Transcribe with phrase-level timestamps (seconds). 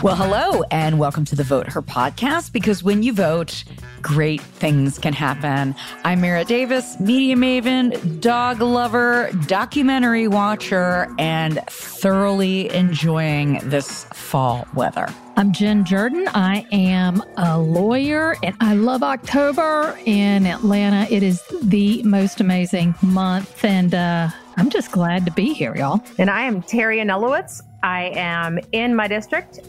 [0.00, 3.64] Well, hello, and welcome to the Vote Her podcast because when you vote,
[4.00, 5.74] great things can happen.
[6.04, 15.08] I'm Mara Davis, media maven, dog lover, documentary watcher, and thoroughly enjoying this fall weather.
[15.38, 16.26] I'm Jen Jordan.
[16.34, 21.06] I am a lawyer and I love October in Atlanta.
[21.14, 26.02] It is the most amazing month, and uh, I'm just glad to be here, y'all.
[26.18, 27.62] And I am Teri Anulewicz.
[27.84, 29.60] I am in my district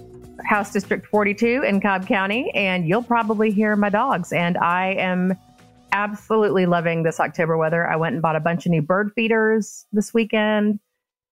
[0.44, 4.34] House District 42 in Cobb County, and you'll probably hear my dogs.
[4.34, 5.38] And I am
[5.92, 7.88] absolutely loving this October weather.
[7.88, 10.80] I went and bought a bunch of new bird feeders this weekend,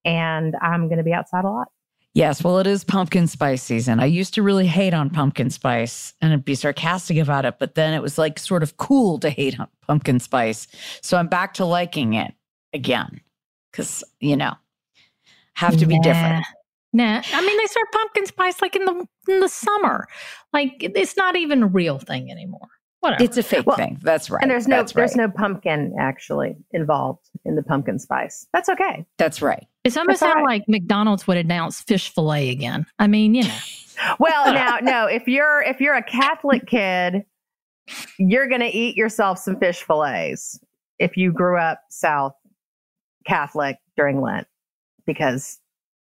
[0.06, 1.70] and I'm going to be outside a lot.
[2.18, 4.00] Yes, well, it is pumpkin spice season.
[4.00, 7.94] I used to really hate on pumpkin spice and be sarcastic about it, but then
[7.94, 10.68] it was like sort of cool to hate on pumpkin spice.
[11.02, 12.34] So I'm back to liking it
[12.74, 13.22] again
[13.72, 14.56] because, you know,
[15.54, 16.44] have to be different.
[16.92, 20.08] Nah, I mean they serve pumpkin spice like in the in the summer.
[20.54, 22.68] Like it's not even a real thing anymore.
[23.02, 23.24] Whatever.
[23.24, 24.00] It's a fake well, thing.
[24.02, 24.42] That's right.
[24.42, 25.28] And there's no That's there's right.
[25.28, 28.48] no pumpkin actually involved in the pumpkin spice.
[28.54, 29.06] That's okay.
[29.20, 29.68] That's right.
[29.88, 30.60] It's almost sound right.
[30.60, 32.86] like McDonald's would announce fish fillet again.
[33.00, 33.58] I mean, you know.
[34.20, 37.24] well, now no, if you're if you're a Catholic kid,
[38.20, 40.60] you're gonna eat yourself some fish fillets
[41.00, 42.34] if you grew up South
[43.26, 44.46] Catholic during Lent
[45.06, 45.60] because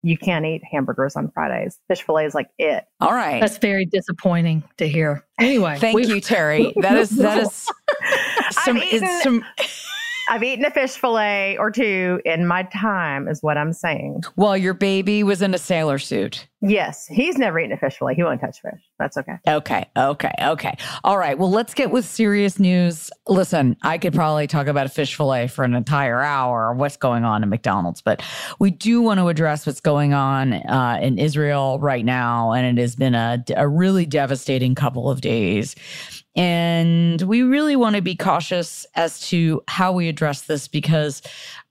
[0.03, 1.79] you can't eat hamburgers on Fridays.
[1.87, 2.85] Fish fillet is like it.
[2.99, 3.39] All right.
[3.39, 5.23] That's very disappointing to hear.
[5.39, 6.73] Anyway, thank we, you, Teri.
[6.81, 7.67] That is that is
[8.51, 9.45] some, eaten, some
[10.31, 14.23] I've eaten a fish fillet or two in my time, is what I'm saying.
[14.37, 16.47] Well, your baby was in a sailor suit.
[16.61, 18.15] Yes, he's never eaten a fish fillet.
[18.15, 18.79] He won't touch fish.
[18.97, 19.33] That's okay.
[19.45, 20.77] Okay, okay, okay.
[21.03, 21.37] All right.
[21.37, 23.11] Well, let's get with serious news.
[23.27, 26.73] Listen, I could probably talk about a fish fillet for an entire hour.
[26.75, 28.01] What's going on in McDonald's?
[28.01, 28.23] But
[28.57, 32.81] we do want to address what's going on uh, in Israel right now, and it
[32.81, 35.75] has been a, a really devastating couple of days.
[36.35, 41.21] And we really want to be cautious as to how we address this because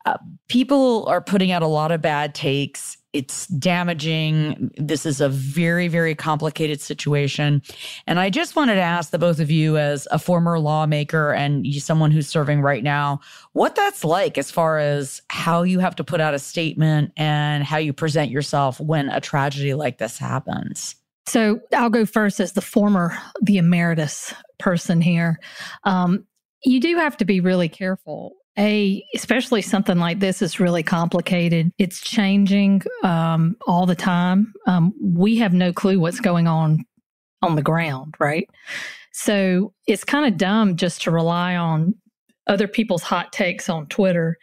[0.06, 2.96] uh, people are putting out a lot of bad takes.
[3.12, 4.70] It's damaging.
[4.76, 7.60] This is a very, very complicated situation.
[8.06, 11.66] And I just wanted to ask the both of you, as a former lawmaker and
[11.74, 13.20] someone who's serving right now,
[13.52, 17.64] what that's like as far as how you have to put out a statement and
[17.64, 20.94] how you present yourself when a tragedy like this happens.
[21.30, 25.38] So I'll go first as the former, the emeritus person here.
[25.84, 26.26] Um,
[26.64, 28.32] you do have to be really careful.
[28.58, 31.70] A, especially something like this is really complicated.
[31.78, 34.52] It's changing um, all the time.
[34.66, 36.84] Um, we have no clue what's going on
[37.42, 38.50] on the ground, right?
[39.12, 41.94] So it's kind of dumb just to rely on
[42.48, 44.36] other people's hot takes on Twitter,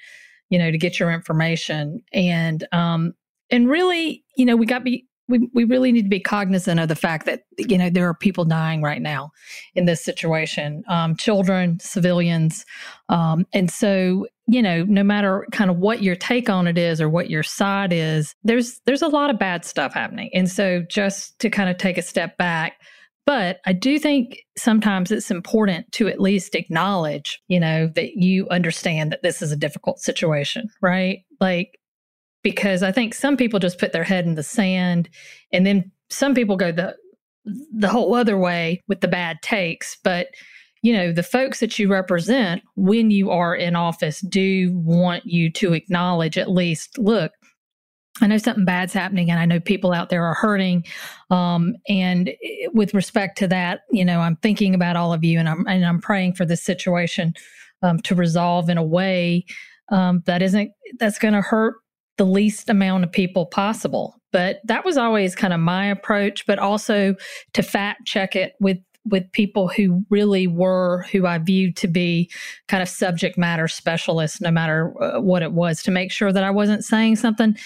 [0.50, 2.02] you know, to get your information.
[2.14, 3.14] And um,
[3.52, 6.88] and really, you know, we got be we, we really need to be cognizant of
[6.88, 9.32] the fact that you know there are people dying right now
[9.76, 12.66] in this situation um, children civilians
[13.10, 17.02] um, and so you know no matter kind of what your take on it is
[17.02, 20.84] or what your side is there's there's a lot of bad stuff happening and so
[20.90, 22.80] just to kind of take a step back
[23.28, 28.48] but I do think sometimes it's important to at least acknowledge, you know, that you
[28.48, 31.26] understand that this is a difficult situation, right?
[31.42, 31.78] Like
[32.44, 35.10] because I think some people just put their head in the sand
[35.52, 36.96] and then some people go the
[37.74, 40.28] the whole other way with the bad takes but
[40.82, 45.50] you know the folks that you represent when you are in office do want you
[45.50, 47.32] to acknowledge at least look
[48.22, 50.86] I know something bad's happening and I know people out there are hurting.
[51.30, 52.32] Um, and
[52.74, 55.86] with respect to that, you know, I'm thinking about all of you and I'm, and
[55.86, 57.34] I'm praying for this situation
[57.84, 59.46] um, to resolve in a way
[59.92, 61.76] um, that isn't, that's going to hurt
[62.18, 64.16] the least amount of people possible.
[64.32, 67.16] But that was always kind of my approach, but also
[67.54, 68.78] to fact check it with
[69.10, 72.30] with people who really were who I viewed to be
[72.68, 76.44] kind of subject matter specialists, no matter uh, what it was, to make sure that
[76.44, 77.58] I wasn't saying something,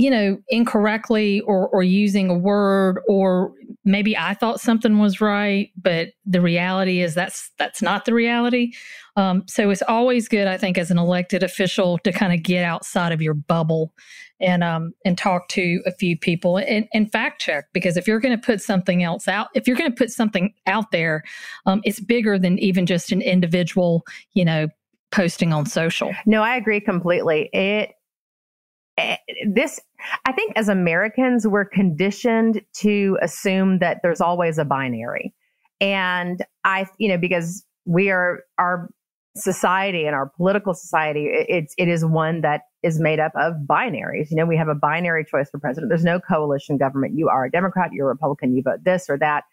[0.00, 3.52] you know, incorrectly or or using a word or
[3.84, 8.72] maybe I thought something was right, but the reality is that's that's not the reality.
[9.16, 12.64] Um, so it's always good, I think, as an elected official to kind of get
[12.64, 13.92] outside of your bubble
[14.40, 18.20] and um, and talk to a few people and, and fact check because if you're
[18.20, 21.24] going to put something else out, if you're going to put something out there,
[21.66, 24.66] um, it's bigger than even just an individual, you know,
[25.12, 26.10] posting on social.
[26.24, 27.50] No, I agree completely.
[27.52, 27.96] It
[29.48, 29.80] this
[30.26, 35.34] I think as Americans we're conditioned to assume that there's always a binary.
[35.80, 38.90] And I you know because we are our
[39.36, 44.30] society and our political society, it's it is one that is made up of binaries.
[44.30, 45.90] You know, we have a binary choice for president.
[45.90, 47.14] There's no coalition government.
[47.16, 49.44] You are a Democrat, you're a Republican, you vote this or that.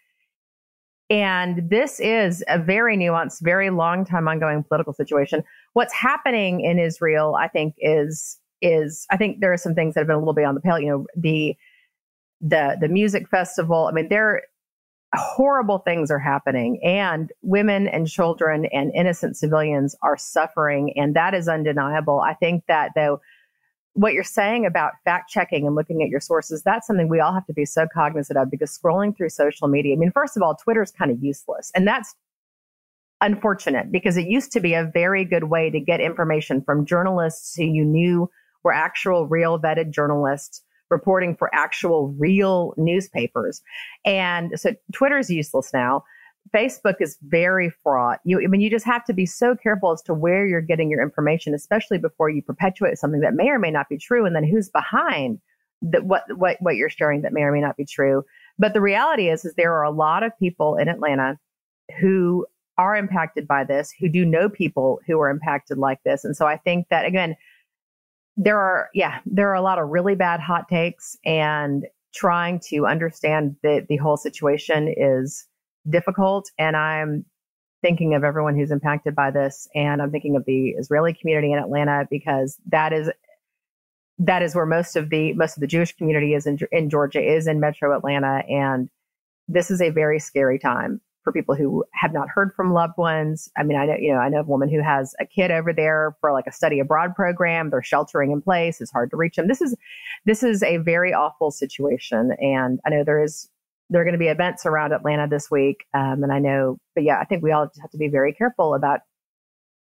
[1.10, 5.42] And this is a very nuanced, very long time ongoing political situation.
[5.72, 10.00] What's happening in Israel, I think, is is I think there are some things that
[10.00, 10.78] have been a little bit on the pale.
[10.78, 11.56] You know, the
[12.40, 13.86] the the music festival.
[13.86, 14.42] I mean, there
[15.14, 21.34] horrible things are happening, and women and children and innocent civilians are suffering, and that
[21.34, 22.20] is undeniable.
[22.20, 23.20] I think that though
[23.98, 27.32] what you're saying about fact checking and looking at your sources, that's something we all
[27.32, 30.42] have to be so cognizant of because scrolling through social media, I mean, first of
[30.42, 31.72] all, Twitter is kind of useless.
[31.74, 32.14] And that's
[33.20, 37.56] unfortunate because it used to be a very good way to get information from journalists
[37.56, 38.30] who you knew
[38.64, 43.62] were actual, real vetted journalists reporting for actual, real newspapers.
[44.04, 46.04] And so Twitter is useless now.
[46.54, 48.20] Facebook is very fraught.
[48.24, 50.90] You, I mean, you just have to be so careful as to where you're getting
[50.90, 54.34] your information, especially before you perpetuate something that may or may not be true, and
[54.34, 55.40] then who's behind
[55.82, 58.24] that what what what you're sharing that may or may not be true.
[58.58, 61.38] But the reality is, is there are a lot of people in Atlanta
[62.00, 62.46] who
[62.78, 66.46] are impacted by this, who do know people who are impacted like this, and so
[66.46, 67.36] I think that again,
[68.38, 72.86] there are yeah, there are a lot of really bad hot takes, and trying to
[72.86, 75.46] understand the the whole situation is
[75.90, 76.50] difficult.
[76.56, 77.26] And I'm
[77.82, 79.68] thinking of everyone who's impacted by this.
[79.74, 83.10] And I'm thinking of the Israeli community in Atlanta because that is
[84.18, 87.20] that is where most of the most of the Jewish community is in, in Georgia
[87.20, 88.88] is in Metro Atlanta, and
[89.48, 93.50] this is a very scary time for people who have not heard from loved ones.
[93.58, 95.74] I mean, I know you know I know a woman who has a kid over
[95.74, 97.68] there for like a study abroad program.
[97.68, 98.80] They're sheltering in place.
[98.80, 99.46] It's hard to reach them.
[99.46, 99.76] This is
[100.24, 103.50] this is a very awful situation, and I know there is
[103.90, 105.84] there are going to be events around Atlanta this week.
[105.92, 108.32] Um, and I know, but yeah, I think we all just have to be very
[108.32, 109.00] careful about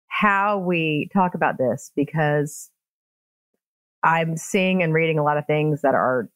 [0.06, 2.70] how we talk about this because
[4.02, 6.30] I'm seeing and reading a lot of things that are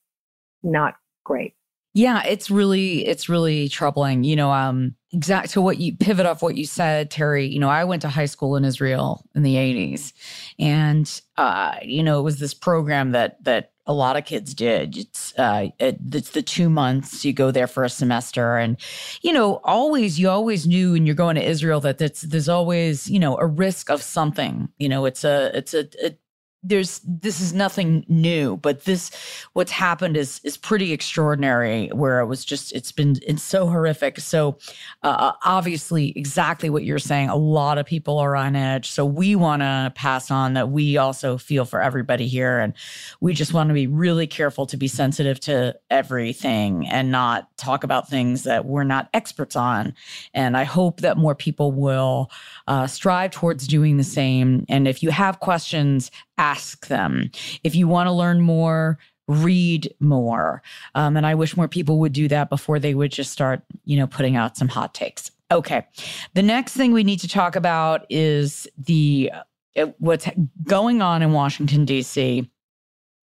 [0.62, 1.54] not great.
[1.94, 4.22] Yeah, it's really it's really troubling.
[4.24, 7.68] You know, um exact to what you pivot off what you said, Teri, you know,
[7.68, 10.12] I went to high school in Israel in the 80s.
[10.58, 14.98] And uh, you know, it was this program that that a lot of kids did.
[14.98, 18.76] It's uh, it, it's the two months you go there for a semester, and
[19.22, 23.08] you know, always you always knew when you're going to Israel that that's, there's always
[23.10, 24.68] you know a risk of something.
[24.78, 26.16] You know, it's a it's a, a
[26.62, 29.10] there's this is nothing new but this
[29.52, 34.18] what's happened is is pretty extraordinary where it was just it's been it's so horrific.
[34.18, 34.58] So
[35.02, 38.90] uh, obviously exactly what you're saying a lot of people are on edge.
[38.90, 42.74] So we want to pass on that we also feel for everybody here and
[43.20, 47.84] we just want to be really careful to be sensitive to everything and not talk
[47.84, 49.94] about things that we're not experts on.
[50.34, 52.30] And i hope that more people will
[52.66, 54.64] uh, strive towards doing the same.
[54.68, 57.30] And if you have questions ask them.
[57.64, 60.62] If you want to learn more, read more.
[60.94, 63.96] Um, and I wish more people would do that before they would just start, you
[63.98, 65.30] know, putting out some hot takes.
[65.50, 65.86] Okay.
[66.34, 69.30] The next thing we need to talk about is the
[69.76, 70.26] uh, what's
[70.64, 72.48] going on in Washington D.C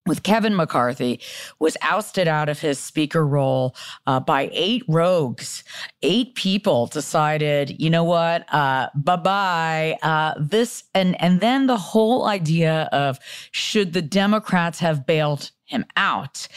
[0.06, 1.20] with Kevin McCarthy
[1.58, 3.74] was ousted out of his speaker role
[4.06, 5.64] uh, by eight rogues.
[6.02, 9.98] Eight people decided, you know what, uh, bye bye.
[10.02, 13.18] Uh, this and and then the whole idea of
[13.50, 16.48] should the Democrats have bailed him out.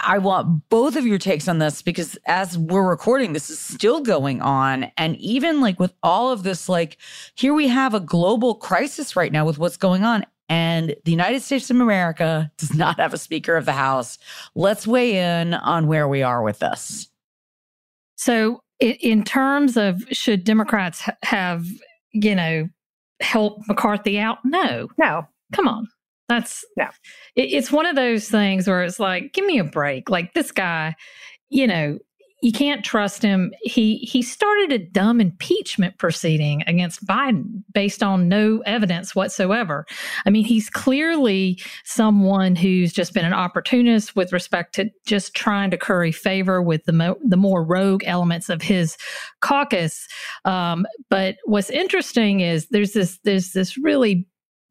[0.00, 4.00] I want both of your takes on this because as we're recording, this is still
[4.00, 4.90] going on.
[4.96, 6.98] And even like with all of this, like
[7.34, 10.24] here we have a global crisis right now with what's going on.
[10.48, 14.18] And the United States of America does not have a Speaker of the House.
[14.54, 17.08] Let's weigh in on where we are with this.
[18.16, 21.66] So, in terms of should Democrats have,
[22.12, 22.68] you know,
[23.20, 24.38] help McCarthy out?
[24.44, 24.88] No.
[24.98, 25.26] No.
[25.52, 25.88] Come on.
[26.28, 26.88] That's no.
[27.36, 30.10] it's one of those things where it's like, give me a break.
[30.10, 30.94] Like this guy,
[31.48, 31.98] you know,
[32.40, 33.52] you can't trust him.
[33.62, 39.86] He he started a dumb impeachment proceeding against Biden based on no evidence whatsoever.
[40.24, 45.72] I mean, he's clearly someone who's just been an opportunist with respect to just trying
[45.72, 48.96] to curry favor with the mo- the more rogue elements of his
[49.40, 50.06] caucus.
[50.44, 54.27] Um, but what's interesting is there's this there's this really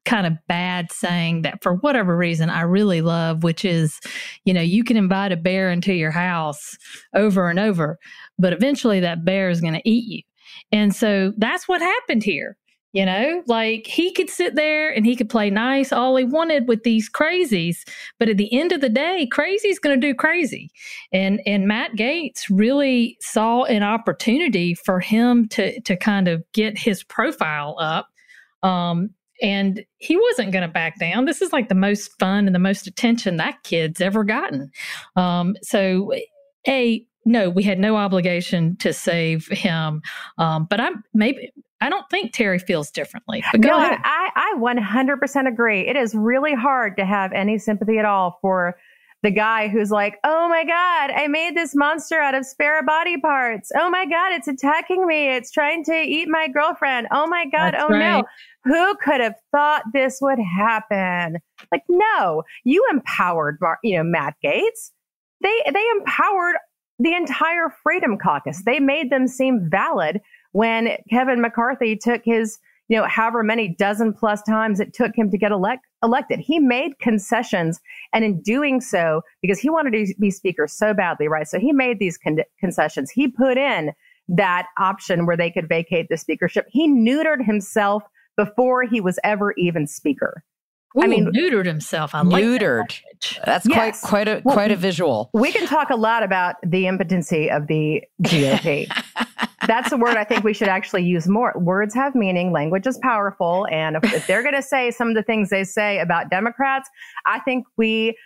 [0.07, 3.99] kind of bad saying that for whatever reason I really love, which is,
[4.45, 6.77] you know, you can invite a bear into your house
[7.13, 7.99] over and over,
[8.39, 10.21] but eventually that bear is going to eat you.
[10.71, 12.57] And so that's what happened here.
[12.93, 16.67] You know, like he could sit there and he could play nice all he wanted
[16.67, 17.77] with these crazies,
[18.17, 20.71] but at the end of the day, crazy's going to do crazy.
[21.11, 26.77] And and Matt Gaetz really saw an opportunity for him to to kind of get
[26.77, 28.07] his profile up
[28.63, 31.25] Um, and he wasn't going to back down.
[31.25, 34.71] This is like the most fun and the most attention that kid's ever gotten.
[35.15, 36.13] Um, so,
[36.67, 40.01] a no, we had no obligation to save him.
[40.37, 41.51] Um, but I'm maybe
[41.81, 43.43] I don't think Teri feels differently.
[43.51, 43.99] But go no, ahead.
[44.03, 45.87] I, I 100% agree.
[45.87, 48.77] It is really hard to have any sympathy at all for
[49.23, 53.19] the guy who's like, oh my God, I made this monster out of spare body
[53.19, 53.71] parts.
[53.75, 55.35] Oh my God, it's attacking me.
[55.35, 57.07] It's trying to eat my girlfriend.
[57.11, 57.99] Oh my God, That's oh right.
[57.99, 58.23] no.
[58.65, 61.37] Who could have thought this would happen?
[61.71, 64.91] Like, no, you empowered, you know, Matt Gaetz.
[65.41, 66.55] They, they empowered
[66.99, 68.63] the entire Freedom Caucus.
[68.65, 70.21] They made them seem valid
[70.51, 75.31] when Kevin McCarthy took his, you know, however many dozen plus times it took him
[75.31, 76.39] to get elect, elected.
[76.39, 77.79] He made concessions.
[78.13, 81.47] And in doing so, because he wanted to be speaker so badly, right?
[81.47, 83.09] So he made these con- concessions.
[83.11, 83.91] He put in
[84.29, 86.65] that option where they could vacate the speakership.
[86.69, 88.03] He neutered himself
[88.35, 90.43] before he was ever even speaker.
[90.97, 92.13] Ooh, I mean- neutered himself.
[92.15, 92.77] I like that Neutered.
[92.79, 93.39] language.
[93.45, 94.01] That's Yes.
[94.01, 95.29] quite quite a Well, quite a visual.
[95.33, 98.87] We can talk a lot about the impotency of the GOP.
[99.67, 101.53] That's a word I think we should actually use more.
[101.55, 103.67] Words have meaning, language is powerful.
[103.71, 106.89] And if, if they're going to say some of the things they say about Democrats,
[107.25, 108.17] I think we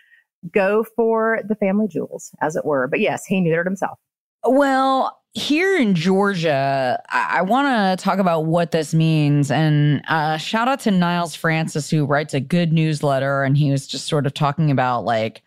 [0.54, 2.88] go for the family jewels, as it were.
[2.88, 4.00] But yes, he neutered himself.
[4.44, 9.50] Well, here in Georgia, I, I want to talk about what this means.
[9.52, 13.44] And uh, shout out to Niles Francis, who writes a good newsletter.
[13.44, 15.42] And he was just sort of talking about like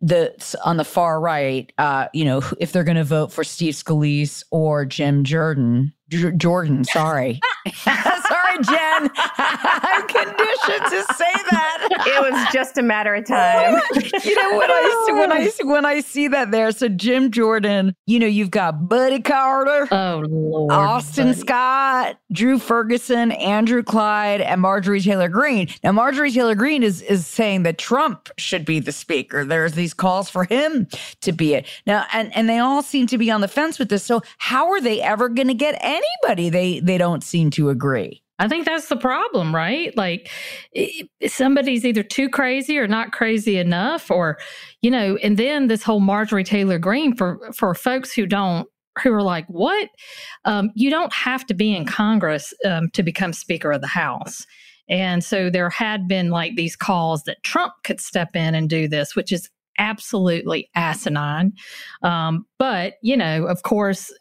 [0.00, 3.74] the on the far right, uh, you know, if they're going to vote for Steve
[3.74, 5.92] Scalise or Jim Jordan.
[6.08, 7.40] J- Jordan, sorry.
[7.74, 9.10] sorry, Jen.
[9.16, 11.88] I'm conditioned to say that.
[12.06, 13.80] It was just a matter of time.
[14.24, 17.30] you know when I see, when I see, when I see that there, so Jim
[17.30, 21.38] Jordan, you know, you've got Buddy Carter, Oh Lord, Austin buddy.
[21.40, 25.68] Scott, Drew Ferguson, Andrew Clyde, and Marjorie Taylor Greene.
[25.82, 29.44] Now, Marjorie Taylor Greene is is saying that Trump should be the speaker.
[29.44, 30.86] There's these calls for him
[31.20, 33.88] to be it now, and and they all seem to be on the fence with
[33.88, 34.04] this.
[34.04, 36.50] So how are they ever going to get anybody?
[36.50, 38.22] They they don't seem to agree.
[38.38, 39.96] I think that's the problem, right?
[39.96, 40.30] Like
[41.26, 44.38] somebody's either too crazy or not crazy enough, or
[44.80, 45.16] you know.
[45.22, 48.68] And then this whole Marjorie Taylor Greene for for folks who don't
[49.02, 49.88] who are like, what?
[50.44, 54.46] Um, you don't have to be in Congress um, to become Speaker of the House.
[54.88, 58.88] And so there had been like these calls that Trump could step in and do
[58.88, 61.52] this, which is absolutely asinine.
[62.02, 64.12] Um, but, you know, of course,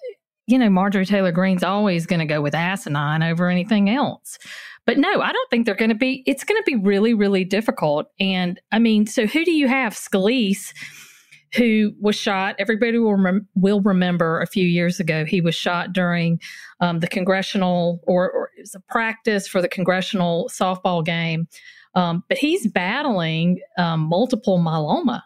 [0.48, 4.39] you know, Marjorie Taylor Greene's always going to go with asinine over anything else.
[4.86, 7.44] But no, I don't think they're going to be, it's going to be really, really
[7.44, 8.08] difficult.
[8.20, 9.94] And I mean, so who do you have?
[9.94, 10.74] Scalise,
[11.54, 12.56] who was shot.
[12.60, 16.39] Everybody will, rem- will remember a few years ago, he was shot during
[16.80, 21.50] um, the congressional, or, or it was a practice for the congressional softball game.
[21.94, 25.24] Um, but he's battling um, multiple myeloma.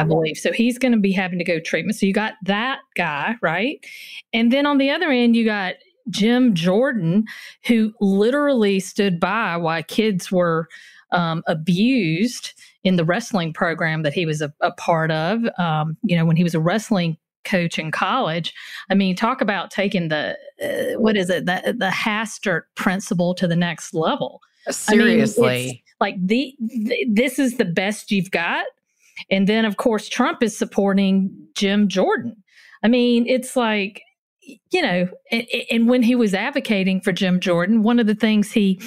[0.00, 0.36] I believe.
[0.36, 1.96] So he's going to be having to go treatment.
[1.96, 3.84] So you got that guy, right?
[4.32, 5.74] And then on the other end, you got
[6.10, 7.24] Jim Jordan,
[7.66, 10.68] who literally stood by while kids were
[11.12, 12.52] um, abused
[12.84, 15.40] in the wrestling program that he was a, a part of.
[15.58, 18.54] Um, you know, when he was a wrestling coach in college.
[18.90, 23.48] I mean, talk about taking the uh, what is it the the Hastert principle to
[23.48, 24.40] the next level.
[24.66, 25.84] I mean, Seriously.
[26.00, 28.64] like the, th- this is the best you've got
[29.30, 32.36] and then of course trump is supporting jim jordan.
[32.82, 34.02] I mean it's like
[34.70, 38.52] you know and, and when he was advocating for jim jordan one of the things
[38.52, 38.80] he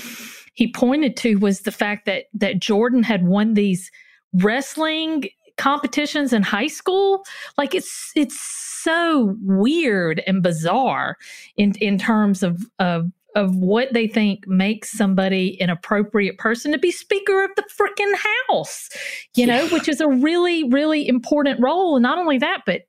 [0.53, 3.89] he pointed to was the fact that that jordan had won these
[4.33, 5.25] wrestling
[5.57, 7.23] competitions in high school.
[7.57, 8.39] Like it's it's
[8.83, 11.17] so weird and bizarre
[11.57, 16.77] in in terms of of of what they think makes somebody an appropriate person to
[16.79, 18.13] be speaker of the freaking
[18.49, 18.89] house
[19.35, 19.69] you know Yeah.
[19.73, 22.81] which is a really really important role and not only that but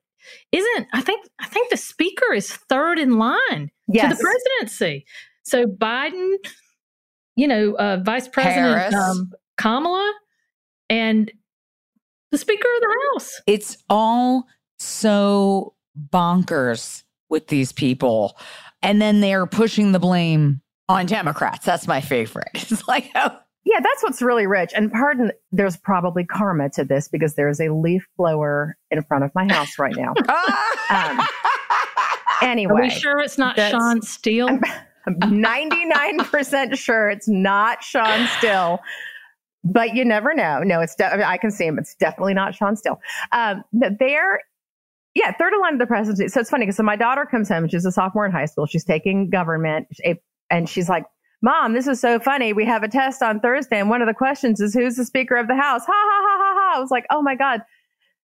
[0.51, 4.09] isn't i think i think the speaker is third in line Yes.
[4.11, 5.05] to the presidency
[5.43, 6.35] so biden
[7.35, 10.13] you know uh, vice president um, kamala
[10.89, 11.31] and
[12.31, 14.45] the speaker of the house it's all
[14.79, 15.73] so
[16.11, 18.37] bonkers with these people.
[18.87, 21.65] And then they're pushing the blame on Democrats.
[21.65, 22.49] That's my favorite.
[22.55, 24.71] It's like, oh, Yeah, that's what's really rich.
[24.73, 29.31] And pardon, there's probably karma to this because there's a leaf blower in front of
[29.35, 30.13] my house right now.
[30.89, 31.19] Um,
[32.41, 34.47] Anyway, are we sure it's not Shawn Still
[35.07, 38.79] I'm 99% sure it's not Shawn Still,
[39.63, 40.61] but you never know.
[40.63, 41.77] No, it's de- I can see him.
[41.79, 42.99] It's definitely not Shawn Still.
[43.33, 44.41] Um, no, they're
[45.17, 46.27] yeah, third in line of the presidency.
[46.27, 47.67] So it's funny because so my daughter comes home.
[47.67, 48.67] She's a sophomore in high school.
[48.67, 49.87] She's taking government,
[50.51, 51.05] and she's like,
[51.41, 52.53] Mom, this is so funny.
[52.53, 55.35] We have a test on Thursday, and one of the questions is who's the Speaker
[55.35, 55.81] of the House?
[55.85, 56.77] Ha ha ha ha ha.
[56.77, 57.61] I was like, oh my God.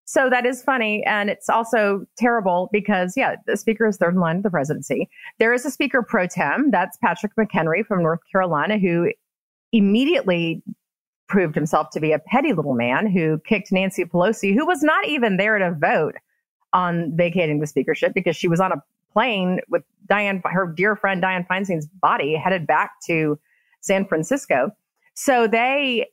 [0.05, 1.03] So that is funny.
[1.07, 5.09] And it's also terrible because, yeah, the Speaker is third in line of the presidency.
[5.39, 6.69] There is a Speaker pro tem.
[6.69, 9.11] That's Patrick McHenry from North Carolina, who
[9.71, 10.61] immediately
[11.27, 15.07] proved himself to be a petty little man who kicked Nancy Pelosi, who was not
[15.07, 16.15] even there to vote
[16.73, 21.21] on vacating the speakership because she was on a plane with Diane, her dear friend
[21.21, 23.39] Dianne Feinstein's body headed back to
[23.81, 24.71] San Francisco.
[25.13, 26.07] So they,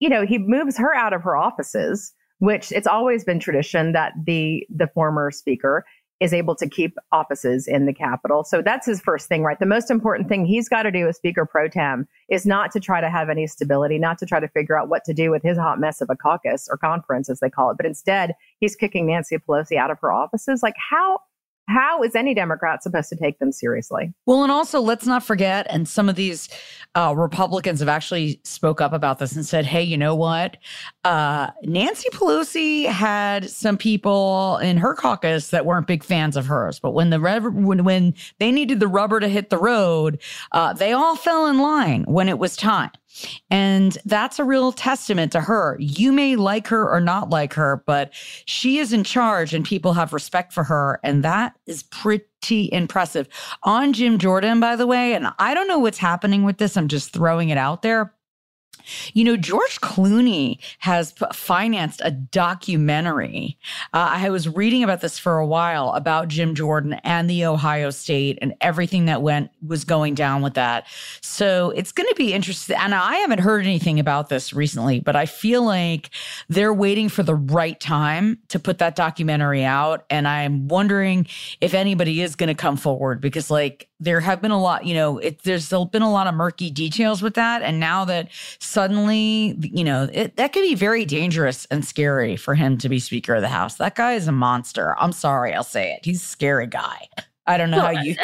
[0.00, 4.12] you know, he moves her out of her offices, which it's always been tradition that
[4.24, 5.84] the the former speaker
[6.22, 8.44] is able to keep offices in the Capitol.
[8.44, 9.58] So that's his first thing, right?
[9.58, 12.80] The most important thing he's got to do as Speaker pro tem is not to
[12.80, 15.42] try to have any stability, not to try to figure out what to do with
[15.42, 18.76] his hot mess of a caucus or conference, as they call it, but instead he's
[18.76, 20.62] kicking Nancy Pelosi out of her offices.
[20.62, 21.18] Like, how
[21.68, 24.12] how is any Democrat supposed to take them seriously?
[24.26, 26.48] Well, and also let's not forget, and some of these
[26.94, 30.56] uh, Republicans have actually spoke up about this and said, "Hey, you know what?
[31.04, 36.78] Uh, Nancy Pelosi had some people in her caucus that weren't big fans of hers,
[36.78, 40.20] but when the rev- when when they needed the rubber to hit the road,
[40.52, 42.90] uh, they all fell in line when it was time."
[43.50, 45.76] And that's a real testament to her.
[45.78, 48.12] You may like her or not like her, but
[48.46, 51.00] she is in charge and people have respect for her.
[51.02, 53.28] And that is pretty impressive.
[53.62, 56.88] On Jim Jordan, by the way, and I don't know what's happening with this, I'm
[56.88, 58.14] just throwing it out there.
[59.12, 63.58] You know, George Clooney has financed a documentary.
[63.92, 67.90] Uh, I was reading about this for a while about Jim Jordan and the Ohio
[67.90, 70.86] State and everything that went was going down with that.
[71.20, 72.76] So it's going to be interesting.
[72.76, 76.10] And I haven't heard anything about this recently, but I feel like
[76.48, 80.04] they're waiting for the right time to put that documentary out.
[80.10, 81.26] And I'm wondering
[81.60, 84.94] if anybody is going to come forward because, like, there have been a lot, you
[84.94, 87.62] know, it, there's been a lot of murky details with that.
[87.62, 88.28] And now that
[88.58, 92.98] suddenly, you know, it, that could be very dangerous and scary for him to be
[92.98, 93.76] Speaker of the House.
[93.76, 94.96] That guy is a monster.
[94.98, 96.04] I'm sorry, I'll say it.
[96.04, 97.08] He's a scary guy.
[97.46, 98.16] I don't know well, how you.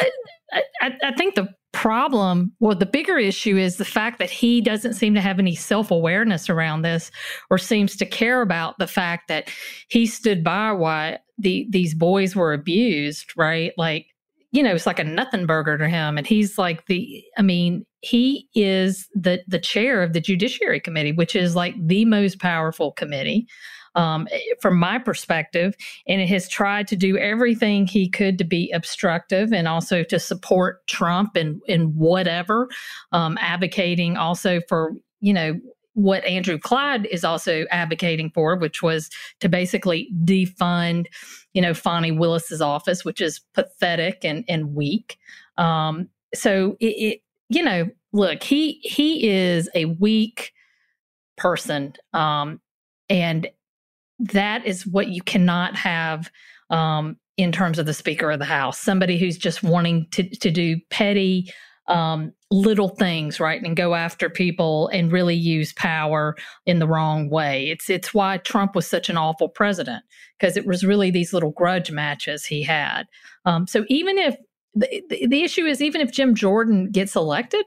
[0.51, 4.59] I, I, I think the problem, well, the bigger issue is the fact that he
[4.59, 7.09] doesn't seem to have any self awareness around this
[7.49, 9.49] or seems to care about the fact that
[9.87, 13.71] he stood by while the, these boys were abused, right?
[13.77, 14.07] Like,
[14.51, 16.17] you know, it's like a nothing burger to him.
[16.17, 21.11] And he's like the, I mean, he is the the chair of the Judiciary Committee,
[21.11, 23.47] which is like the most powerful committee.
[23.95, 24.27] Um,
[24.61, 25.73] from my perspective,
[26.07, 30.19] and it has tried to do everything he could to be obstructive and also to
[30.19, 32.69] support Trump and in whatever,
[33.11, 35.59] um, advocating also for you know
[35.99, 39.09] what Andrew Clyde is also advocating for, which was
[39.41, 41.07] to basically defund,
[41.53, 45.17] you know, Fani Willis's office, which is pathetic and and weak.
[45.57, 50.53] Um, so it, it, you know, look, he he is a weak
[51.37, 52.61] person, um,
[53.09, 53.47] and
[54.19, 56.29] that is what you cannot have
[56.69, 58.79] um, in terms of the Speaker of the House.
[58.79, 61.51] Somebody who's just wanting to to do petty
[61.89, 67.29] um, little things, right, and go after people and really use power in the wrong
[67.29, 67.69] way.
[67.69, 70.03] It's it's why Trump was such an awful president
[70.39, 73.03] because it was really these little grudge matches he had.
[73.45, 74.35] Um, so even if
[74.75, 77.65] the, the, the issue is, even if Jim Jordan gets elected,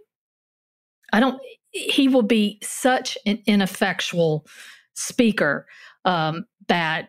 [1.12, 1.40] I don't.
[1.70, 4.46] He will be such an ineffectual
[4.94, 5.66] speaker
[6.04, 7.08] um, that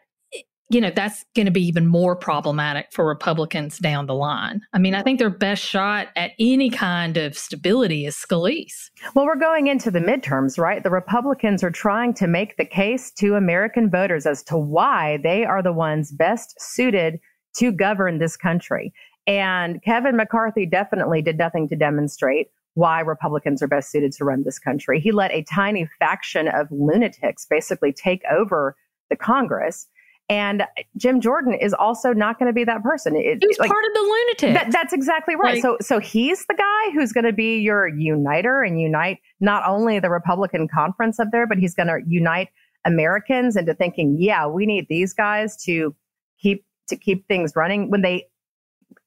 [0.73, 4.61] you know, that's going to be even more problematic for Republicans down the line.
[4.73, 8.89] I mean, I think their best shot at any kind of stability is Scalise.
[9.13, 10.81] Well, we're going into the midterms, right?
[10.81, 15.45] The Republicans are trying to make the case to American voters as to why they
[15.45, 17.19] are the ones best suited
[17.57, 18.93] to govern this country.
[19.27, 24.43] And Kevin McCarthy definitely did nothing to demonstrate why Republicans are best suited to run
[24.43, 24.99] this country.
[24.99, 28.75] He let a tiny faction of lunatics basically take over
[29.11, 29.87] the Congress
[30.29, 30.63] and
[30.97, 33.15] Jim Jordan is also not going to be that person.
[33.15, 34.53] It, he's like, part of the lunatic.
[34.53, 35.55] That, that's exactly right.
[35.55, 39.63] Like, so, so he's the guy who's going to be your uniter and unite not
[39.67, 42.49] only the Republican conference up there, but he's going to unite
[42.85, 45.95] Americans into thinking, yeah, we need these guys to
[46.39, 48.27] keep to keep things running when they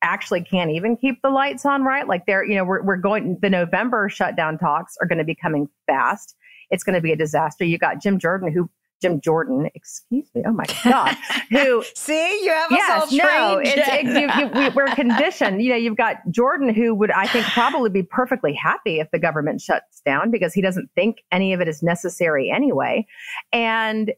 [0.03, 2.07] actually can't even keep the lights on right.
[2.07, 5.35] Like they're, you know, we're we're going the November shutdown talks are going to be
[5.35, 6.37] coming fast.
[6.71, 7.65] It's going to be a disaster.
[7.65, 8.69] You got Jim Jordan who
[9.03, 11.17] Jim Jordan, excuse me, oh my God,
[11.51, 15.63] who see you have yes, us all no, it's, it, you, you, we, we're conditioned.
[15.63, 19.19] You know, you've got Jordan, who would I think probably be perfectly happy if the
[19.19, 23.07] government shuts down because he doesn't think any of it is necessary anyway,
[23.53, 24.13] and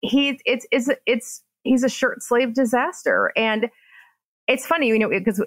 [0.00, 3.68] he's it's it's it's he's a shirt sleeve disaster, and
[4.48, 5.44] it's funny, you know, because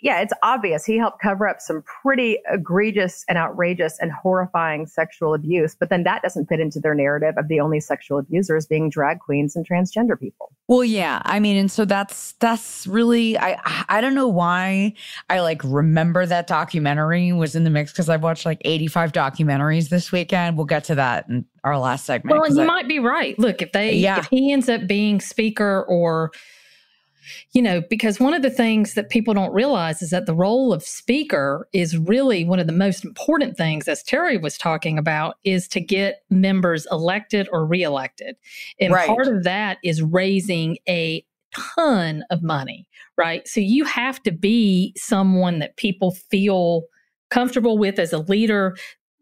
[0.00, 5.34] yeah, it's obvious he helped cover up some pretty egregious and outrageous and horrifying sexual
[5.34, 8.90] abuse, but then that doesn't fit into their narrative of the only sexual abusers being
[8.90, 10.52] drag queens and transgender people.
[10.68, 13.58] Well, yeah, I mean, and so that's that's really I
[13.88, 14.94] I don't know why
[15.28, 19.88] I like remember that documentary was in the mix because I've watched like 85 documentaries
[19.88, 20.56] this weekend.
[20.56, 22.38] We'll get to that in our last segment.
[22.38, 23.36] Well, you I, might be right.
[23.38, 24.20] Look, if they yeah.
[24.20, 26.30] if he ends up being speaker or
[27.52, 30.72] you know, because one of the things that people don't realize is that the role
[30.72, 35.36] of speaker is really one of the most important things, as Terry was talking about,
[35.44, 38.36] is to get members elected or reelected.
[38.80, 39.06] And right.
[39.06, 43.46] part of that is raising a ton of money, right?
[43.48, 46.82] So you have to be someone that people feel
[47.30, 48.76] comfortable with as a leader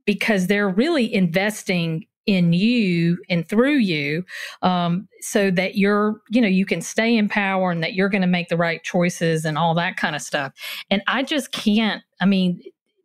[0.05, 4.25] because they're really investing in you and through you
[4.62, 8.23] um, so that you're you know you can stay in power and that you're going
[8.23, 10.53] to make the right choices and all that kind of stuff.
[10.91, 12.61] And i just can't i mean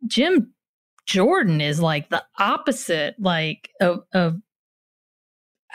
[0.06, 0.52] jim
[1.06, 4.40] jordan is like the opposite like of, of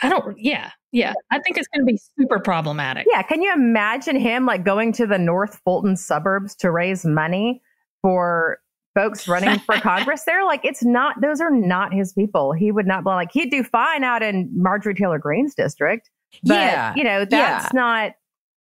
[0.02, 3.06] i don't yeah yeah i think it's going to be super problematic.
[3.10, 7.62] Yeah can you imagine him like going to the north fulton suburbs to raise money
[8.02, 8.58] for
[8.98, 10.44] folks running for Congress there.
[10.44, 12.52] Like it's not, those are not his people.
[12.52, 16.10] He would not, blow like he'd do fine out in Marjorie Taylor Greene's district.
[16.42, 16.94] But, yeah.
[16.96, 17.70] you know, that's yeah.
[17.72, 18.12] not,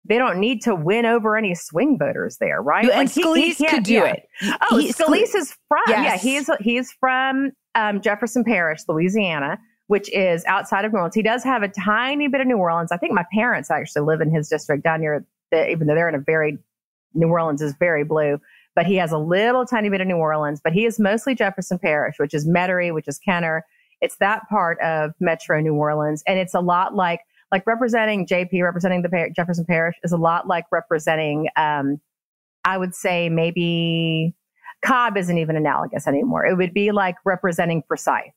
[0.05, 2.89] they don't need to win over any swing voters there, right?
[2.89, 4.05] And like Scalise he, he could do yeah.
[4.05, 4.29] it.
[4.71, 6.25] Oh, he, Scalise is from, yes.
[6.25, 11.15] yeah, he's, he's from um, Jefferson Parish, Louisiana, which is outside of New Orleans.
[11.15, 12.93] He does have a tiny bit of New Orleans.
[12.93, 16.09] I think my parents actually live in his district down near the, even though they're
[16.09, 16.59] in a very,
[17.15, 18.39] New Orleans is very blue
[18.77, 21.79] but he has a little tiny bit of New Orleans, but he is mostly Jefferson
[21.79, 23.65] Parish, which is Metairie, which is Kenner.
[24.03, 26.23] It's that part of Metro New Orleans.
[26.29, 30.19] And it's a lot like, like representing JP, representing the Par- Jefferson Parish is a
[30.19, 32.01] lot like representing, um,
[32.67, 34.35] I would say maybe
[34.85, 36.45] Cobb isn't even analogous anymore.
[36.45, 38.35] It would be like representing Forsyth,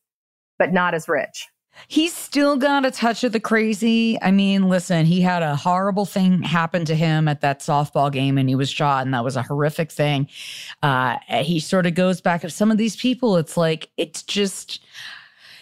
[0.58, 1.48] but not as rich.
[1.88, 4.22] He's still got a touch of the crazy.
[4.22, 8.38] I mean, listen, he had a horrible thing happen to him at that softball game
[8.38, 10.28] and he was shot, and that was a horrific thing.
[10.84, 13.38] Uh, he sort of goes back some of these people.
[13.38, 14.82] It's like, it's just,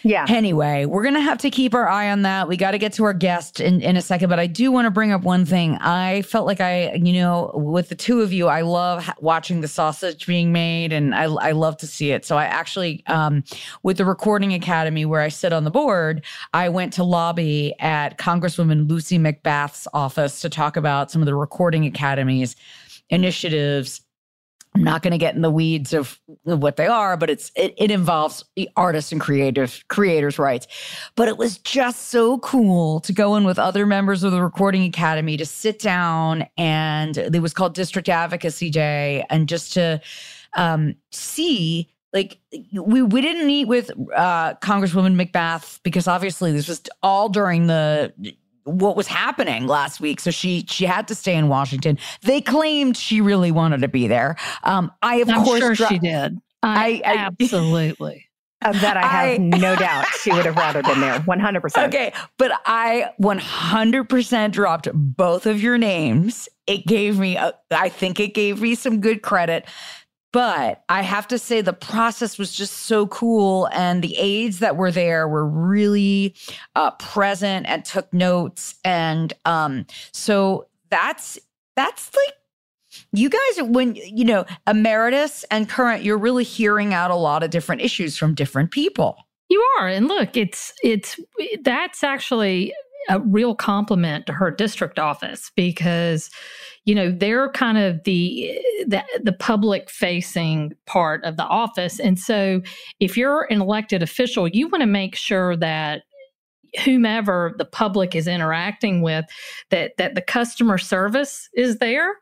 [0.08, 0.24] yeah.
[0.26, 2.48] Anyway, we're going to have to keep our eye on that.
[2.48, 4.86] We got to get to our guest in, in a second, but I do want
[4.86, 5.74] to bring up one thing.
[5.82, 9.68] I felt like I, you know, with the two of you, I love watching the
[9.68, 12.24] sausage being made and I, I love to see it.
[12.24, 13.44] So I actually, um,
[13.82, 18.16] with the Recording Academy where I sit on the board, I went to lobby at
[18.16, 22.56] Congresswoman Lucy McBath's office to talk about some of the Recording Academy's
[23.10, 24.00] initiatives
[24.78, 27.74] I'm not going to get in the weeds of what they are, but it's it,
[27.76, 28.44] it involves
[28.76, 30.66] artists and creative creators' rights.
[31.16, 34.84] But it was just so cool to go in with other members of the Recording
[34.84, 40.00] Academy to sit down and it was called District Advocacy Day, and just to
[40.54, 42.38] um, see like
[42.72, 48.12] we we didn't meet with uh, Congresswoman McBath because obviously this was all during the
[48.68, 50.20] what was happening last week.
[50.20, 51.98] So she she had to stay in Washington.
[52.22, 54.36] They claimed she really wanted to be there.
[54.64, 56.38] Um, I of I'm course sure dro- she did.
[56.62, 58.28] I, I, I absolutely.
[58.64, 61.88] Of that, I have I, no doubt she would have rather been there, 100%.
[61.88, 66.48] Okay, but I 100% dropped both of your names.
[66.66, 69.64] It gave me, a, I think it gave me some good credit
[70.32, 73.68] but I have to say, the process was just so cool.
[73.72, 76.34] And the aides that were there were really
[76.76, 78.74] uh, present and took notes.
[78.84, 81.38] And um, so that's,
[81.76, 82.34] that's like,
[83.12, 87.50] you guys, when, you know, emeritus and current, you're really hearing out a lot of
[87.50, 89.16] different issues from different people.
[89.48, 89.88] You are.
[89.88, 91.18] And look, it's, it's,
[91.62, 92.74] that's actually
[93.08, 96.30] a real compliment to her district office because
[96.84, 102.18] you know they're kind of the the, the public facing part of the office and
[102.18, 102.60] so
[103.00, 106.02] if you're an elected official you want to make sure that
[106.84, 109.24] whomever the public is interacting with
[109.70, 112.14] that that the customer service is there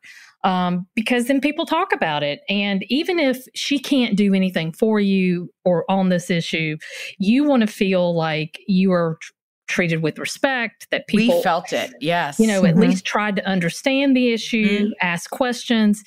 [0.45, 2.41] um, because then people talk about it.
[2.49, 6.77] And even if she can't do anything for you or on this issue,
[7.19, 9.19] you want to feel like you are
[9.67, 11.93] treated with respect, that people we felt it.
[12.01, 12.39] Yes.
[12.39, 12.79] You know, mm-hmm.
[12.83, 14.93] at least tried to understand the issue, mm-hmm.
[15.01, 16.03] ask questions.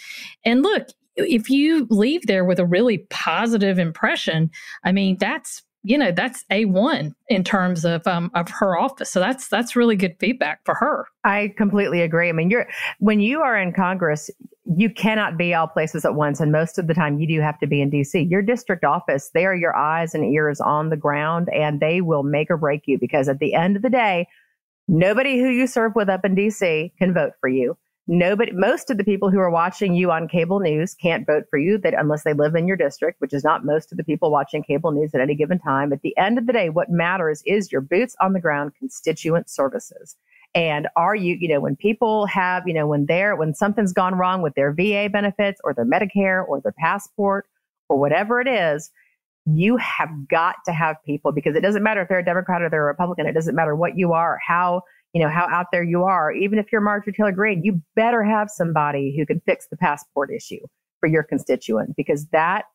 [0.45, 4.50] And look, if you leave there with a really positive impression,
[4.84, 9.10] I mean, that's you know that's a one in terms of um, of her office.
[9.10, 11.06] So that's that's really good feedback for her.
[11.24, 12.30] I completely agree.
[12.30, 12.67] I mean, you're
[13.00, 14.30] when you are in Congress,
[14.77, 17.60] you cannot be all places at once, and most of the time you do have
[17.60, 18.29] to be in DC.
[18.29, 22.23] Your district office, they are your eyes and ears on the ground, and they will
[22.23, 24.27] make or break you because at the end of the day,
[24.88, 27.77] nobody who you serve with up in DC can vote for you.
[28.12, 31.60] nobody most of the people who are watching you on cable news can't vote for
[31.60, 34.32] you that unless they live in your district which is not most of the people
[34.32, 37.43] watching cable news at any given time at the end of the day what matters
[37.45, 40.15] is your boots on the ground constituent services
[40.55, 44.15] and are you you know when people have you know when they're when something's gone
[44.15, 47.47] wrong with their va benefits or their medicare or their passport
[47.88, 48.91] or whatever it is
[49.45, 52.69] you have got to have people because it doesn't matter if they're a democrat or
[52.69, 54.81] they're a republican it doesn't matter what you are how
[55.13, 56.31] you know, how out there you are.
[56.31, 60.29] Even if you're Marjorie Taylor Greene, you better have somebody who can fix the passport
[60.31, 60.59] issue
[60.99, 62.65] for your constituent because that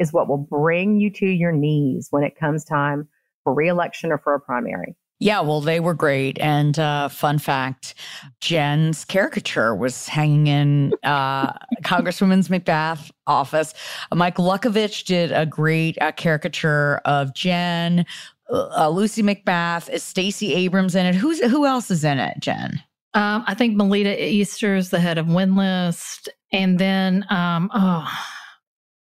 [0.00, 3.08] is what will bring you to your knees when it comes time
[3.44, 4.96] for reelection or for a primary.
[5.24, 6.38] Yeah, well, they were great.
[6.38, 7.94] And uh, fun fact
[8.40, 11.50] Jen's caricature was hanging in uh,
[11.82, 13.72] Congresswoman's McBath office.
[14.12, 18.04] Mike Luckovich did a great uh, caricature of Jen
[18.50, 19.88] uh, Lucy McBath.
[19.88, 21.14] Is Stacey Abrams in it?
[21.14, 22.82] Who's who else is in it, Jen?
[23.14, 28.12] Um, I think Melita Easter is the head of WIN List, and then um, oh,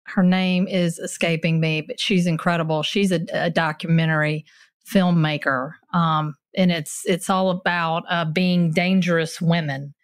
[0.04, 2.84] her name is escaping me, but she's incredible.
[2.84, 4.44] She's a, a documentary
[4.90, 9.94] filmmaker, um, and it's it's all about uh, being dangerous women.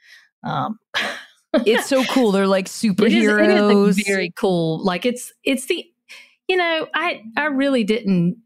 [0.44, 0.78] Um,
[1.54, 2.32] it's so cool.
[2.32, 3.04] They're like superheroes.
[3.04, 4.82] It is, it is very cool.
[4.84, 5.84] Like it's it's the
[6.48, 8.38] you know I I really didn't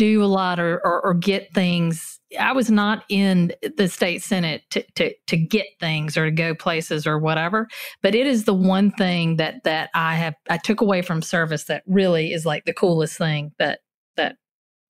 [0.00, 2.20] do a lot or, or, or, get things.
[2.38, 6.54] I was not in the state senate to, to, to get things or to go
[6.54, 7.68] places or whatever.
[8.00, 11.64] But it is the one thing that that I have I took away from service
[11.64, 13.80] that really is like the coolest thing that
[14.16, 14.36] that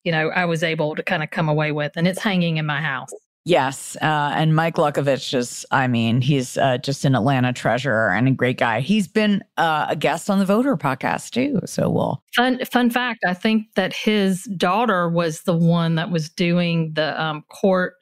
[0.05, 2.67] you know I was able to kind of come away with, and it's hanging in
[2.67, 3.11] my house.
[3.49, 3.97] Yes.
[4.03, 8.31] Uh, and Mike Luckovich is, I mean, he's uh, just an Atlanta treasure and a
[8.31, 8.81] great guy.
[8.81, 11.59] He's been uh, a guest on the Vote Her podcast too.
[11.65, 12.23] So we'll.
[12.37, 17.19] Fun, fun fact I think that his daughter was the one that was doing the
[17.19, 17.95] um, court,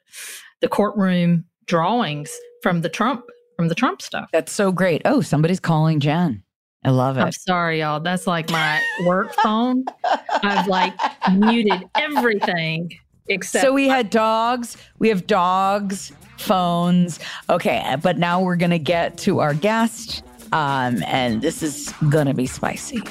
[0.59, 2.29] the courtroom drawings
[2.61, 3.23] from the Trump,
[3.55, 4.27] from the Trump stuff.
[4.33, 5.01] That's so great.
[5.05, 6.43] Oh, somebody's calling Jen.
[6.83, 7.21] I love it.
[7.21, 7.99] I'm sorry, y'all.
[7.99, 9.85] That's like my work phone.
[10.43, 10.93] I've like
[11.31, 12.97] muted everything.
[13.29, 17.19] Except so we had dogs, we have dogs, phones.
[17.49, 22.47] Okay, but now we're gonna get to our guest, um, and this is gonna be
[22.47, 23.03] spicy.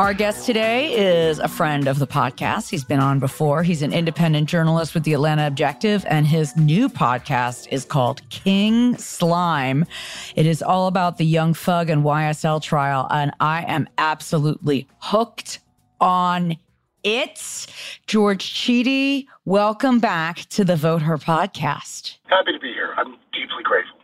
[0.00, 2.70] Our guest today is a friend of the podcast.
[2.70, 3.62] He's been on before.
[3.62, 8.96] He's an independent journalist with the Atlanta Objective, and his new podcast is called King
[8.96, 9.84] Slime.
[10.36, 15.58] It is all about the Young Thug and YSL trial, and I am absolutely hooked
[16.00, 16.56] on
[17.04, 17.66] it.
[18.06, 22.16] George Chidi, welcome back to the Vote Her podcast.
[22.24, 22.94] Happy to be here.
[22.96, 23.98] I'm deeply grateful.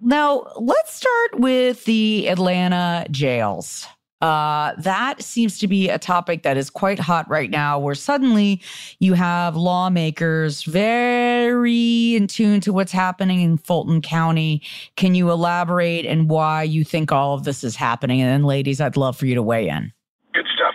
[0.00, 3.88] Now, let's start with the Atlanta jails.
[4.22, 8.62] Uh, that seems to be a topic that is quite hot right now, where suddenly
[9.00, 14.62] you have lawmakers very in tune to what's happening in Fulton County.
[14.94, 18.20] Can you elaborate and why you think all of this is happening?
[18.20, 19.92] And then, ladies, I'd love for you to weigh in.
[20.34, 20.74] Good stuff.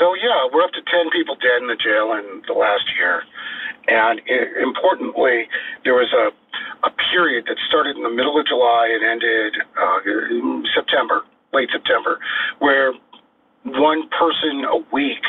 [0.00, 3.22] So, yeah, we're up to 10 people dead in the jail in the last year.
[3.86, 4.20] And
[4.60, 5.46] importantly,
[5.84, 6.34] there was a,
[6.84, 12.18] a period that started in the middle of July and ended uh, September late September,
[12.58, 12.92] where
[13.64, 15.22] one person a week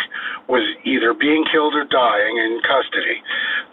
[0.47, 3.19] was either being killed or dying in custody,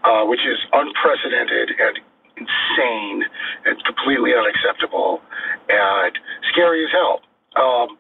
[0.03, 1.95] uh, which is unprecedented and
[2.39, 3.23] insane
[3.67, 5.21] and completely unacceptable
[5.69, 6.19] and
[6.51, 7.23] scary as hell.
[7.59, 7.99] Um,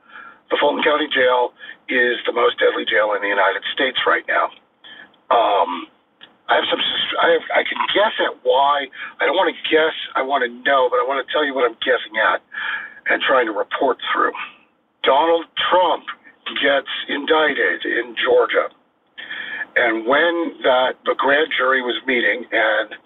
[0.50, 1.52] the Fulton County Jail
[1.88, 4.50] is the most deadly jail in the United States right now.
[5.30, 5.88] Um,
[6.48, 6.80] I have some.
[6.80, 7.44] I have.
[7.52, 8.88] I can guess at why.
[9.20, 9.92] I don't want to guess.
[10.16, 12.40] I want to know, but I want to tell you what I'm guessing at
[13.08, 14.32] and trying to report through.
[15.04, 16.04] Donald Trump
[16.60, 18.68] gets indicted in Georgia.
[19.76, 22.96] And when that the grand jury was meeting and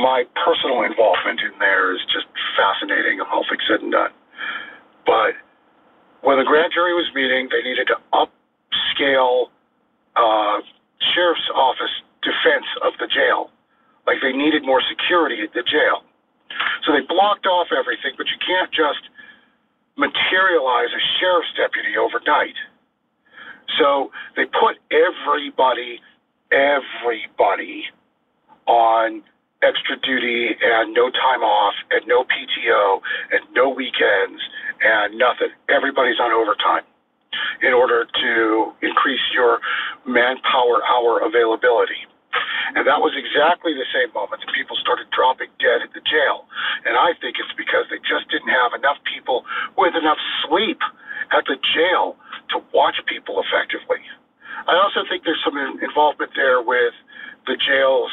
[0.00, 4.12] my personal involvement in there is just fascinating, all things said and done.
[5.04, 5.36] But
[6.24, 9.52] when the grand jury was meeting, they needed to upscale
[10.16, 10.64] uh,
[11.12, 13.52] sheriff's office defense of the jail.
[14.06, 16.04] Like they needed more security at the jail.
[16.86, 19.02] So they blocked off everything, but you can't just
[19.96, 22.56] materialize a sheriff's deputy overnight.
[23.78, 26.00] So they put everybody,
[26.52, 27.84] everybody
[28.66, 29.22] on
[29.62, 33.00] extra duty and no time off and no PTO
[33.32, 34.40] and no weekends
[34.82, 35.48] and nothing.
[35.68, 36.84] Everybody's on overtime
[37.62, 39.60] in order to increase your
[40.06, 42.04] manpower hour availability.
[42.74, 46.48] And that was exactly the same moment that people started dropping dead at the jail.
[46.84, 49.46] And I think it's because they just didn't have enough people
[49.78, 50.80] with enough sleep
[51.30, 52.18] at the jail
[52.50, 54.02] to watch people effectively.
[54.66, 56.94] I also think there's some involvement there with
[57.46, 58.12] the jail's,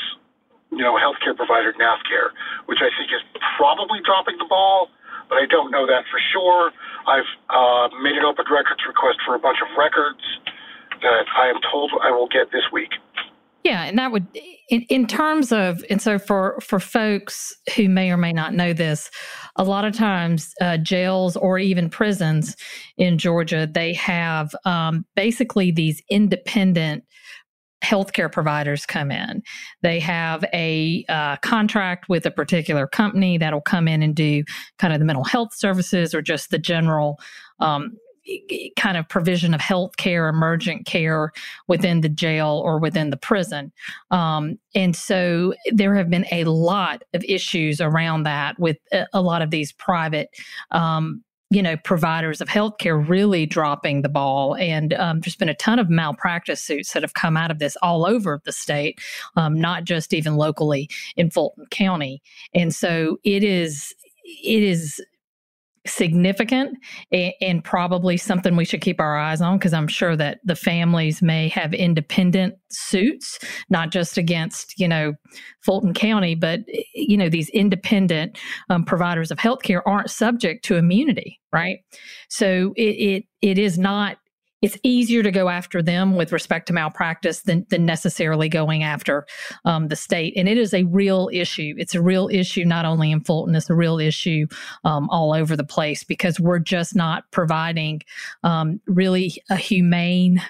[0.71, 2.35] you know, healthcare provider, NaphCare,
[2.67, 3.23] which I think is
[3.57, 4.89] probably dropping the ball,
[5.29, 6.71] but I don't know that for sure.
[7.07, 10.21] I've uh, made an open records request for a bunch of records
[11.01, 12.93] that I am told I will get this week.
[13.63, 14.25] Yeah, and that would,
[14.69, 18.73] in, in, terms of, and so for for folks who may or may not know
[18.73, 19.11] this,
[19.55, 22.55] a lot of times uh, jails or even prisons
[22.97, 27.03] in Georgia they have um, basically these independent
[27.83, 29.41] healthcare providers come in.
[29.81, 34.43] They have a uh, contract with a particular company that'll come in and do
[34.77, 37.19] kind of the mental health services or just the general
[37.59, 37.97] um,
[38.75, 41.31] kind of provision of health care, emergent care
[41.67, 43.71] within the jail or within the prison.
[44.11, 48.77] Um, and so there have been a lot of issues around that with
[49.13, 50.29] a, lot of these private
[50.71, 54.55] um, you know, providers of healthcare really dropping the ball.
[54.55, 57.75] And um, there's been a ton of malpractice suits that have come out of this
[57.81, 58.99] all over the state,
[59.35, 62.21] um, not just even locally in Fulton County.
[62.55, 65.01] And so it is, it is
[65.85, 66.77] significant
[67.11, 71.21] and, probably something we should keep our eyes on because I'm sure that the families
[71.21, 73.39] may have independent suits,
[73.69, 75.13] not just against, you know,
[75.63, 76.61] Fulton County, but,
[76.95, 78.37] you know, these independent
[78.69, 81.79] um, providers of healthcare aren't subject to immunity, right?
[82.29, 84.17] So it, it, it is not
[84.61, 89.25] it's easier to go after them with respect to malpractice than, than necessarily going after
[89.65, 90.33] um, the state.
[90.35, 91.73] And it is a real issue.
[91.77, 94.47] It's a real issue, not only in Fulton, it's a real issue
[94.83, 98.01] um, all over the place because we're just not providing
[98.43, 100.41] um, really a humane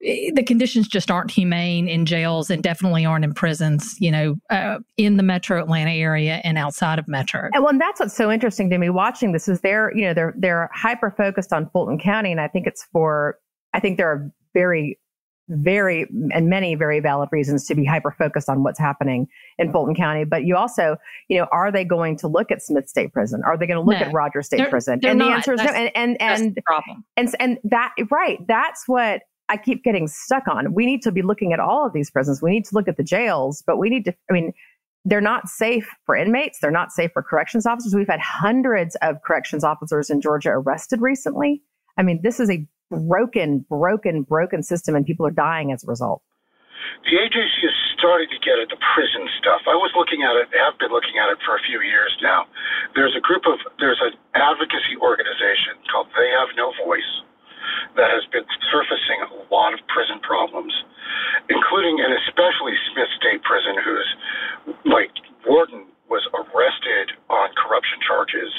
[0.00, 4.78] the conditions just aren't humane in jails and definitely aren't in prisons, you know, uh,
[4.96, 7.50] in the metro Atlanta area and outside of metro.
[7.52, 10.14] And well, and that's what's so interesting to me watching this is they're, you know,
[10.14, 12.30] they're, they're hyper focused on Fulton County.
[12.32, 13.38] And I think it's for,
[13.74, 14.98] I think there are very,
[15.48, 19.26] very, and many very valid reasons to be hyper focused on what's happening
[19.58, 20.24] in Fulton County.
[20.24, 20.96] But you also,
[21.28, 23.42] you know, are they going to look at Smith State Prison?
[23.44, 24.98] Are they going to look no, at Rogers State they're, Prison?
[25.02, 25.26] They're and not.
[25.26, 25.78] the answer is that's, no.
[25.78, 27.04] And, and, and, problem.
[27.18, 28.38] And, and that, right.
[28.46, 30.72] That's what, I keep getting stuck on.
[30.72, 32.40] We need to be looking at all of these prisons.
[32.40, 34.52] We need to look at the jails, but we need to, I mean,
[35.04, 36.60] they're not safe for inmates.
[36.60, 37.92] They're not safe for corrections officers.
[37.92, 41.62] We've had hundreds of corrections officers in Georgia arrested recently.
[41.98, 45.86] I mean, this is a broken, broken, broken system, and people are dying as a
[45.88, 46.22] result.
[47.10, 49.66] The AJC is starting to get at the prison stuff.
[49.66, 52.46] I was looking at it, have been looking at it for a few years now.
[52.94, 57.26] There's a group of, there's an advocacy organization called They Have No Voice
[57.96, 60.72] that has been surfacing a lot of prison problems,
[61.48, 64.08] including and especially Smith State Prison, whose
[64.86, 65.12] like
[65.46, 68.50] warden was arrested on corruption charges,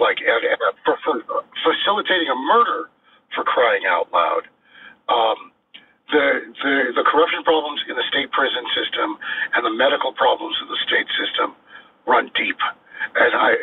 [0.00, 2.88] like and, and, uh, for, for facilitating a murder
[3.36, 4.48] for crying out loud.
[5.12, 5.52] Um,
[6.10, 9.18] the, the the corruption problems in the state prison system
[9.54, 11.58] and the medical problems in the state system
[12.06, 12.58] run deep,
[13.18, 13.58] and I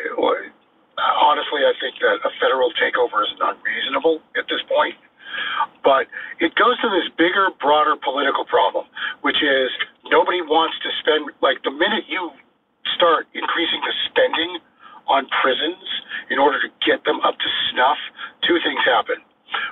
[0.98, 4.94] honestly, I think that a federal takeover is unreasonable at this point.
[5.82, 6.06] But
[6.38, 8.86] it goes to this bigger, broader political problem,
[9.26, 9.68] which is
[10.06, 12.30] nobody wants to spend, like, the minute you
[12.94, 14.62] start increasing the spending
[15.10, 15.82] on prisons
[16.30, 17.98] in order to get them up to snuff,
[18.46, 19.18] two things happen.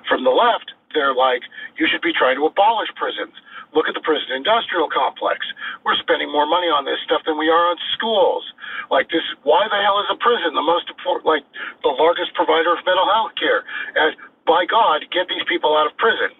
[0.08, 1.40] From the left, they're like,
[1.78, 3.32] you should be trying to abolish prisons.
[3.72, 5.44] Look at the prison industrial complex.
[5.84, 8.44] We're spending more money on this stuff than we are on schools.
[8.92, 11.44] Like this, why the hell is a prison the most important, like
[11.80, 13.64] the largest provider of mental health care?
[13.96, 14.12] And
[14.44, 16.36] by God, get these people out of prison.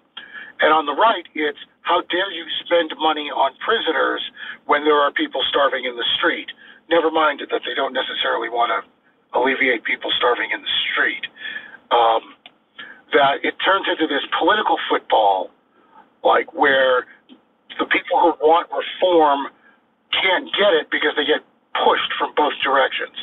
[0.61, 4.21] And on the right, it's how dare you spend money on prisoners
[4.69, 6.47] when there are people starving in the street?
[6.87, 8.79] Never mind that they don't necessarily want to
[9.33, 11.25] alleviate people starving in the street.
[11.91, 12.37] Um,
[13.13, 15.51] that it turns into this political football,
[16.23, 17.05] like where
[17.79, 19.47] the people who want reform
[20.11, 21.41] can't get it because they get
[21.73, 23.15] pushed from both directions.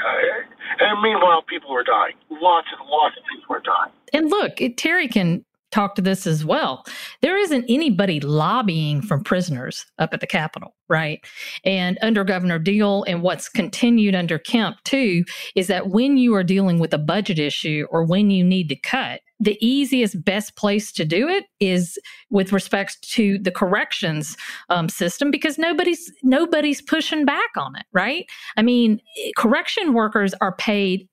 [0.00, 2.14] Uh, and meanwhile, people are dying.
[2.30, 3.92] Lots and lots of people are dying.
[4.12, 6.84] And look, Teri can talk to this as well.
[7.20, 11.24] There isn't anybody lobbying from prisoners up at the Capitol, right?
[11.64, 15.24] And under Governor Deal and what's continued under Kemp too
[15.56, 18.76] is that when you are dealing with a budget issue or when you need to
[18.76, 21.98] cut, the easiest, best place to do it is
[22.30, 24.36] with respect to the corrections
[24.70, 28.26] um, system because nobody's nobody's pushing back on it, right?
[28.56, 29.00] I mean,
[29.36, 31.08] correction workers are paid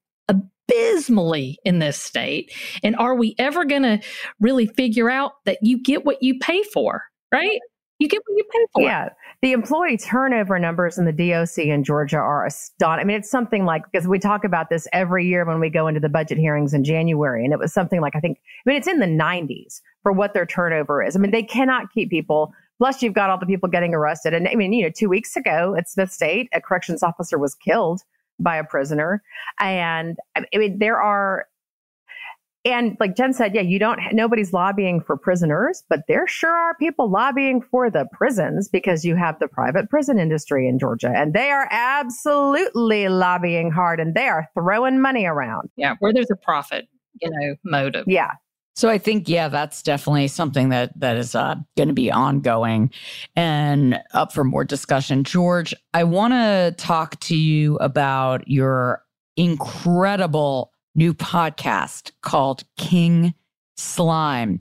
[0.72, 2.52] abysmally in this state,
[2.84, 4.00] and are we ever going to
[4.40, 7.60] really figure out that you get what you pay for, right?
[8.00, 8.82] You get what you pay for.
[8.82, 9.10] Yeah.
[9.44, 13.02] The employee turnover numbers in the DOC in Georgia are astonishing.
[13.02, 15.88] I mean, it's something like, because we talk about this every year when we go
[15.88, 18.78] into the budget hearings in January, and it was something like, I think, I mean,
[18.78, 21.16] it's in the 90s for what their turnover is.
[21.16, 24.34] I mean, they cannot keep people Plus, you've got all the people getting arrested.
[24.34, 27.54] And I mean, you know, two weeks ago at Smith State, a corrections officer was
[27.54, 28.02] killed
[28.42, 29.24] by a prisoner.
[29.60, 31.46] And I mean, there are
[32.64, 36.76] and like Jen said, yeah, you don't, nobody's lobbying for prisoners, but there sure are
[36.76, 41.34] people lobbying for the prisons because you have the private prison industry in Georgia and
[41.34, 45.70] they are absolutely lobbying hard and they are throwing money around.
[45.76, 46.88] Yeah, where there's a profit,
[47.20, 48.06] you know, motive.
[48.08, 48.34] Yeah.
[48.74, 52.90] So I think, yeah, that's definitely something that that is uh, going to be ongoing
[53.36, 55.24] and up for more discussion.
[55.24, 59.04] George, I want to talk to you about your
[59.36, 63.34] incredible new podcast called King
[63.76, 64.60] Slime.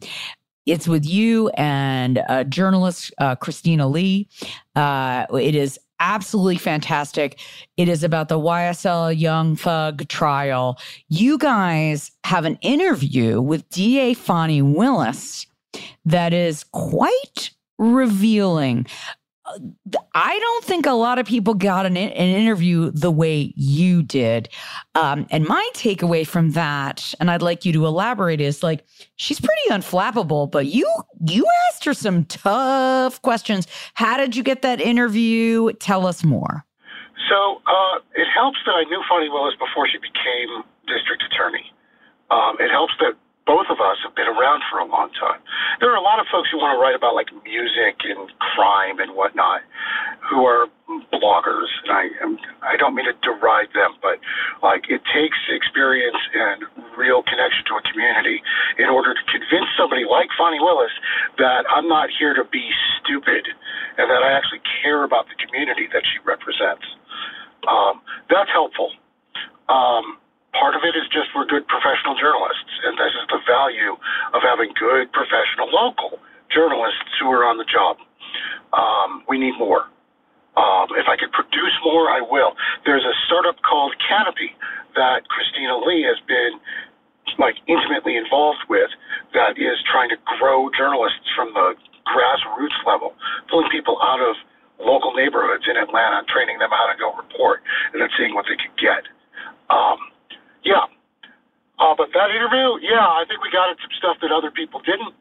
[0.66, 4.28] It's with you and uh, journalist uh, Christina Lee.
[4.74, 7.38] Uh, it is absolutely fantastic.
[7.76, 10.78] It is about the YSL Young Thug trial.
[11.09, 15.46] You guys have an interview with DA Fani Willis
[16.05, 18.86] that is quite revealing.
[20.14, 24.48] I don't think a lot of people got an, an interview the way you did.
[24.94, 28.84] Um, and my takeaway from that, and I'd like you to elaborate, is like
[29.16, 30.90] she's pretty unflappable, but you
[31.26, 33.66] you asked her some tough questions.
[33.94, 35.72] How did you get that interview?
[35.74, 36.64] Tell us more.
[37.28, 41.72] So uh, it helps that I knew Fani Willis before she became district attorney.
[42.30, 43.14] Um, it helps that
[43.51, 45.42] both of us have been around for a long time.
[45.82, 49.03] There are a lot of folks who want to write about like music and crime
[49.03, 49.66] and whatnot,
[50.30, 50.70] who are
[51.11, 52.07] bloggers, and I
[52.62, 54.22] I don't mean to deride them, but
[54.62, 56.62] like it takes experience and
[56.94, 58.38] real connection to a community
[58.78, 60.94] in order to convince somebody like Fani Willis
[61.42, 62.70] that I'm not here to be
[63.03, 63.51] stupid
[63.98, 66.86] and that I actually care about the community that she represents.
[67.66, 67.98] Um,
[68.30, 68.94] that's helpful.
[69.66, 70.20] Um,
[70.53, 73.94] Part of it is just we're good professional journalists, and this is the value
[74.34, 76.18] of having good professional local
[76.51, 78.03] journalists who are on the job.
[78.74, 79.86] Um, we need more.
[80.59, 82.59] Um, if I could produce more, I will.
[82.84, 84.51] There's a startup called Canopy
[84.98, 86.59] that Christina Lee has been
[87.38, 88.90] like intimately involved with
[89.32, 91.78] that is trying to grow journalists from the
[92.11, 93.14] grassroots level,
[93.48, 94.34] pulling people out of
[94.82, 98.59] local neighborhoods in Atlanta, training them how to go report, and then seeing what they
[98.59, 99.07] could get.
[99.70, 100.11] Um,
[100.64, 100.86] yeah.
[101.80, 104.80] Uh, but that interview, yeah, I think we got at some stuff that other people
[104.84, 105.16] didn't.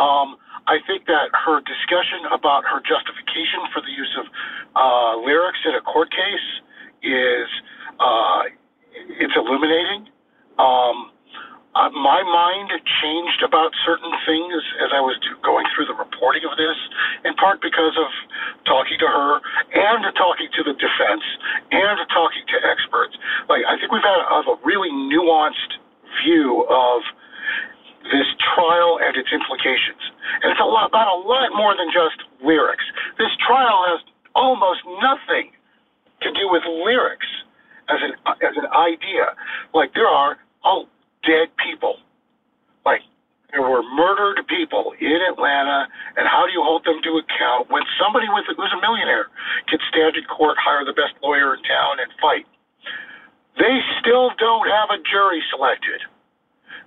[0.00, 4.24] Um, I think that her discussion about her justification for the use of
[4.72, 6.48] uh, lyrics in a court case
[7.02, 7.48] is
[8.00, 8.42] uh,
[9.20, 10.08] it's illuminating.
[10.56, 11.10] Um,
[11.74, 12.68] uh, my mind
[13.00, 16.76] changed about certain things as I was going through the reporting of this,
[17.24, 18.08] in part because of
[18.68, 19.40] talking to her
[19.72, 21.24] and talking to the defense
[21.72, 23.01] and talking to experts.
[23.66, 25.78] I think we've had a, a really nuanced
[26.22, 27.02] view of
[28.10, 30.02] this trial and its implications.
[30.42, 32.82] And it's a lot, about a lot more than just lyrics.
[33.18, 34.02] This trial has
[34.34, 35.54] almost nothing
[36.22, 37.26] to do with lyrics
[37.90, 39.34] as an as an idea.
[39.74, 40.86] Like there are oh,
[41.26, 41.98] dead people.
[42.86, 43.02] Like
[43.50, 45.86] there were murdered people in Atlanta,
[46.16, 49.28] and how do you hold them to account when somebody with who's a millionaire
[49.68, 52.46] can stand in court, hire the best lawyer in town, and fight?
[53.58, 56.00] They still don't have a jury selected.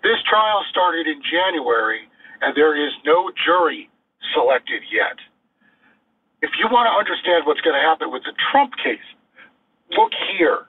[0.02, 2.10] This trial started in January,
[2.42, 3.92] and there is no jury
[4.34, 5.18] selected yet.
[6.42, 8.98] If you want to understand what's going to happen with the Trump case,
[9.92, 10.66] look here.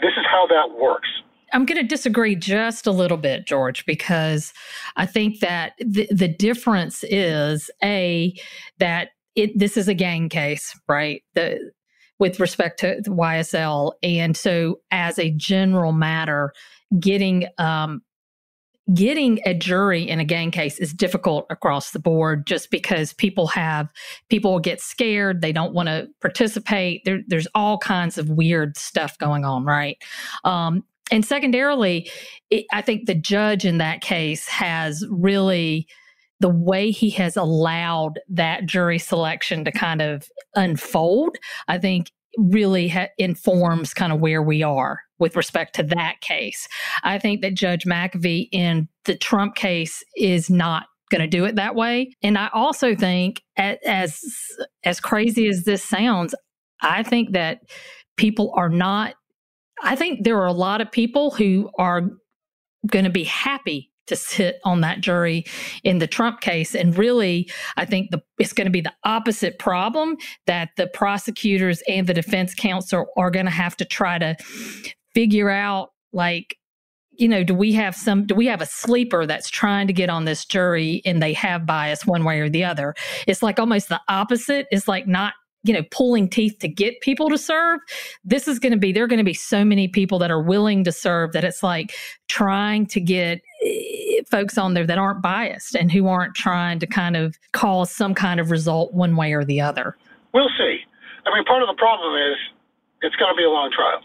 [0.00, 1.08] This is how that works.
[1.52, 4.52] I'm going to disagree just a little bit, George, because
[4.96, 8.34] I think that the, the difference is a
[8.78, 11.22] that it this is a gang case, right?
[11.34, 11.72] The
[12.20, 16.52] with respect to the YSL, and so as a general matter,
[17.00, 18.02] getting um,
[18.92, 23.46] getting a jury in a gang case is difficult across the board just because people
[23.46, 23.88] have
[24.28, 27.02] people get scared they don't want to participate.
[27.04, 29.96] There, there's all kinds of weird stuff going on right?
[30.44, 32.10] Um, and secondarily,
[32.50, 35.86] it, I think the judge in that case has really
[36.40, 41.36] the way he has allowed that jury selection to kind of unfold,
[41.68, 46.68] I think really ha- informs kind of where we are with respect to that case.
[47.02, 51.56] I think that Judge McAfee in the Trump case is not going to do it
[51.56, 52.14] that way.
[52.22, 54.20] And I also think as
[54.84, 56.34] as crazy as this sounds,
[56.82, 57.60] I think that
[58.16, 59.14] people are not
[59.82, 62.02] I think there are a lot of people who are
[62.86, 65.44] going to be happy to sit on that jury
[65.82, 66.74] in the Trump case.
[66.74, 71.82] And really, I think the, it's going to be the opposite problem that the prosecutors
[71.88, 74.36] and the defense counsel are going to have to try to
[75.14, 76.58] figure out like,
[77.12, 80.10] you know, do we have some, do we have a sleeper that's trying to get
[80.10, 82.94] on this jury and they have bias one way or the other?
[83.26, 84.66] It's like almost the opposite.
[84.72, 87.80] It's like not, you know, pulling teeth to get people to serve.
[88.24, 90.42] This is going to be, there are going to be so many people that are
[90.42, 91.94] willing to serve that it's like
[92.28, 96.86] trying to get eh, folks on there that aren't biased and who aren't trying to
[96.86, 99.96] kind of cause some kind of result one way or the other.
[100.34, 100.80] We'll see.
[101.24, 102.36] I mean, part of the problem is
[103.02, 104.02] it's going to be a long trial.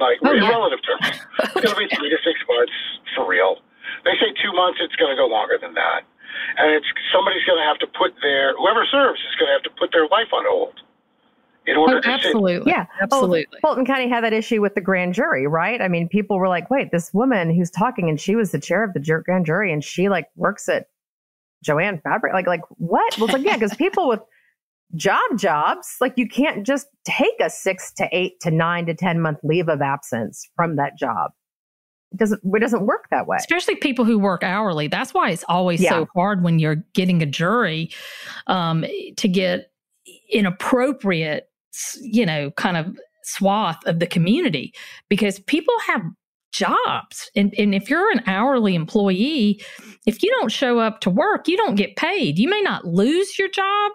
[0.00, 0.48] Like Oh, in yeah.
[0.50, 2.72] relative terms, it's going to be three to six months
[3.14, 3.60] for real.
[4.04, 6.02] They say two months; it's going to go longer than that.
[6.56, 9.62] And it's somebody's going to have to put their whoever serves is going to have
[9.68, 10.74] to put their life on hold
[11.66, 12.12] in order Oh, to sit.
[12.26, 12.72] absolutely.
[12.72, 13.46] Yeah, Absolutely.
[13.52, 15.82] Well, Fulton County had that issue with the grand jury, right?
[15.82, 18.82] I mean, people were like, "Wait, this woman who's talking, and she was the chair
[18.82, 20.86] of the grand jury, and she like works at
[21.66, 24.20] Joann Fabric, like, like what?" Well, it's like, yeah, because people with
[24.96, 29.20] job jobs, like, you can't just take a six to eight to nine to ten
[29.20, 31.30] month leave of absence from that job.
[32.12, 32.40] It doesn't.
[32.44, 33.36] It doesn't work that way.
[33.38, 34.88] especially people who work hourly.
[34.88, 35.90] That's why it's always Yeah.
[35.90, 37.90] so hard when you're getting a jury
[38.48, 38.84] um,
[39.16, 39.70] to get
[40.32, 41.48] inappropriate,
[42.00, 44.74] you know, kind of swath of the community
[45.08, 46.02] because people have
[46.52, 47.30] jobs.
[47.36, 49.62] And, and if you're an hourly employee,
[50.04, 52.40] if you don't show up to work, you don't get paid.
[52.40, 53.92] You may not lose your job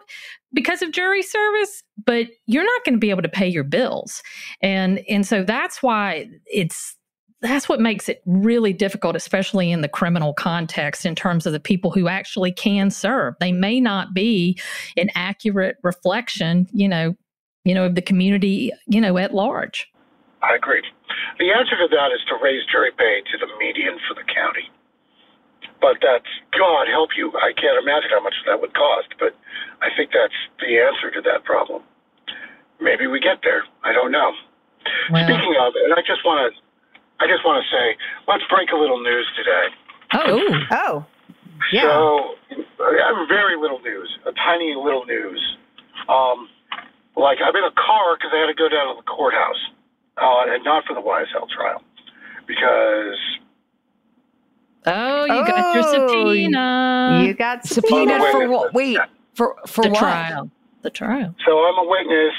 [0.56, 4.24] because of jury service, but you're not going to be able to pay your bills.
[4.62, 6.95] And and so that's why it's
[7.41, 11.60] that's what makes it really difficult, especially in the criminal context, in terms of the
[11.60, 13.36] people who actually can serve.
[13.39, 14.58] They may not be
[14.97, 17.16] an accurate reflection, you know,
[17.66, 19.91] you know, of the community, you know, at large.
[20.41, 20.82] I agree.
[21.39, 24.72] The answer to that is to raise jury pay to the median for the county.
[25.82, 27.32] But that's God help you.
[27.38, 29.36] I can't imagine how much that would cost, but
[29.82, 31.84] I think that's the answer to that problem.
[32.80, 33.63] Maybe we get there.
[33.84, 34.32] I don't know.
[35.11, 36.49] Well, Speaking of, and I just want to,
[37.23, 37.97] I just want to say,
[38.28, 39.65] let's break a little news today.
[40.13, 41.05] oh, Oh,
[41.71, 41.82] yeah.
[41.82, 45.41] So, I have very little news, a tiny little news.
[46.09, 46.49] Um,
[47.15, 49.61] like I'm in a car because I had to go down to the courthouse,
[50.17, 51.82] uh, and not for the YSL trial,
[52.45, 53.17] because
[54.88, 57.23] oh, you got your Oh, subpoena.
[57.25, 58.73] you got Subpoenaed for what?
[58.73, 58.97] Wait,
[59.33, 59.99] for for the what?
[59.99, 60.49] trial.
[60.81, 61.33] The trial.
[61.45, 62.33] so I'm a witness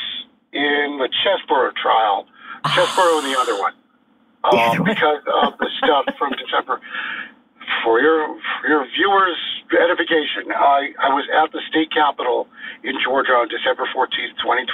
[0.52, 2.26] in the Chesebro trial,
[2.66, 3.72] Chesebro and the other one,
[4.44, 4.94] The other um, one.
[4.94, 6.80] because of the stuff from December.
[7.86, 9.38] For your for your viewers'
[9.70, 12.50] edification, I, I was at the state capitol
[12.82, 14.66] in Georgia on December 14th, 2020,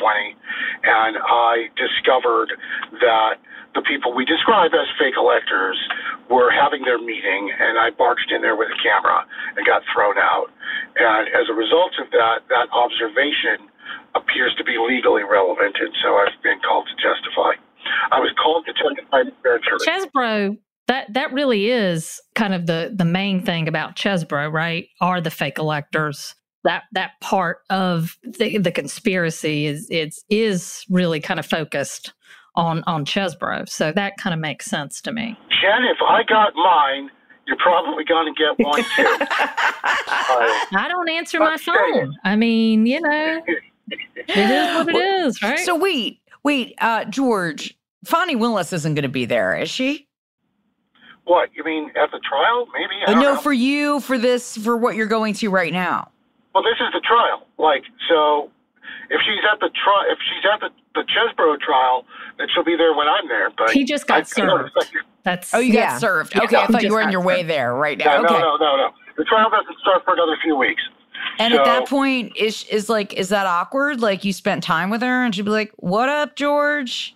[0.88, 2.56] and I discovered
[3.04, 3.36] that
[3.76, 5.76] the people we describe as fake electors
[6.32, 9.28] were having their meeting, and I barged in there with a camera
[9.60, 10.48] and got thrown out.
[10.96, 13.68] And as a result of that, that observation
[14.16, 17.60] appears to be legally relevant, and so I've been called to testify.
[18.08, 19.36] I was called to testify in.
[19.84, 20.56] Chesebro,
[20.89, 24.89] that that really is kind of the the main thing about Chesebro, right?
[25.01, 26.35] Are the fake electors.
[26.64, 32.12] That that part of the, the conspiracy is it's is really kind of focused
[32.55, 33.68] on on Chesebro.
[33.68, 35.37] So that kind of makes sense to me.
[35.61, 37.11] Jen, if I got mine,
[37.49, 39.16] you're probably going to get one too.
[40.28, 41.64] Uh, I don't answer my Okay.
[41.64, 42.14] phone.
[42.24, 43.43] I mean, you know,
[43.89, 45.59] it is what it is, right?
[45.59, 50.07] So wait, wait, uh, George, Fani Willis isn't going to be there, is she?
[51.24, 52.66] What you mean at the trial?
[52.72, 52.94] Maybe.
[53.06, 53.40] I Uh, no, know.
[53.40, 56.10] for you, for this, for what you're going to right now.
[56.54, 57.46] Well, this is the trial.
[57.58, 58.50] Like, so
[59.08, 62.04] if she's at the trial, if she's at the the Chesebro trial,
[62.36, 63.48] then she'll be there when I'm there.
[63.56, 64.66] But he just got I served.
[64.76, 65.92] expect you- That's Oh, you Yeah.
[65.92, 66.34] got served.
[66.34, 68.24] Yeah, Okay, I thought you were on got your way there right Yeah, now.
[68.24, 68.34] Okay.
[68.34, 68.88] no, no, no, no.
[69.16, 70.82] The trial doesn't start for another few weeks.
[71.38, 74.02] And at that point, is is like, is that awkward?
[74.02, 77.14] Like you spent time with her, and she'd be like, "What up, George?"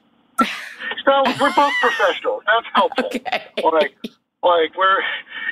[1.07, 2.43] So we're both professionals.
[2.47, 3.11] That's helpful.
[3.57, 3.63] Okay.
[3.65, 3.97] Like,
[4.45, 5.01] like we're.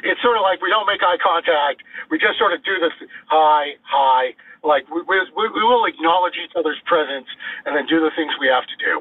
[0.05, 1.81] It's sort of like we don't make eye contact.
[2.13, 2.93] We just sort of do this
[3.33, 4.37] hi, hi.
[4.61, 7.27] Like we we, we will acknowledge each other's presence
[7.65, 9.01] and then do the things we have to do.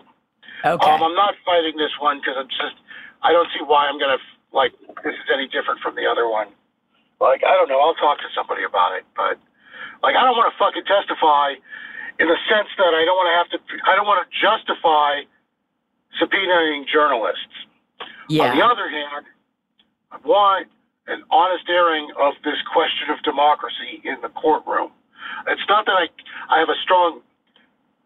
[0.64, 0.88] Okay.
[0.88, 2.80] Um, I'm not fighting this one because I'm just.
[3.24, 4.20] I don't see why I'm gonna
[4.56, 4.72] like
[5.04, 6.48] this is any different from the other one.
[7.20, 7.84] Like I don't know.
[7.84, 9.36] I'll talk to somebody about it, but
[10.00, 11.60] like I don't want to fucking testify
[12.20, 13.60] in the sense that I don't want to have to.
[13.84, 15.28] I don't want to justify
[16.22, 17.56] subpoenaing journalists.
[18.52, 19.26] On the other hand,
[20.12, 20.68] I want
[21.08, 24.92] an honest airing of this question of democracy in the courtroom.
[25.48, 26.08] It's not that I,
[26.48, 27.20] I have a strong,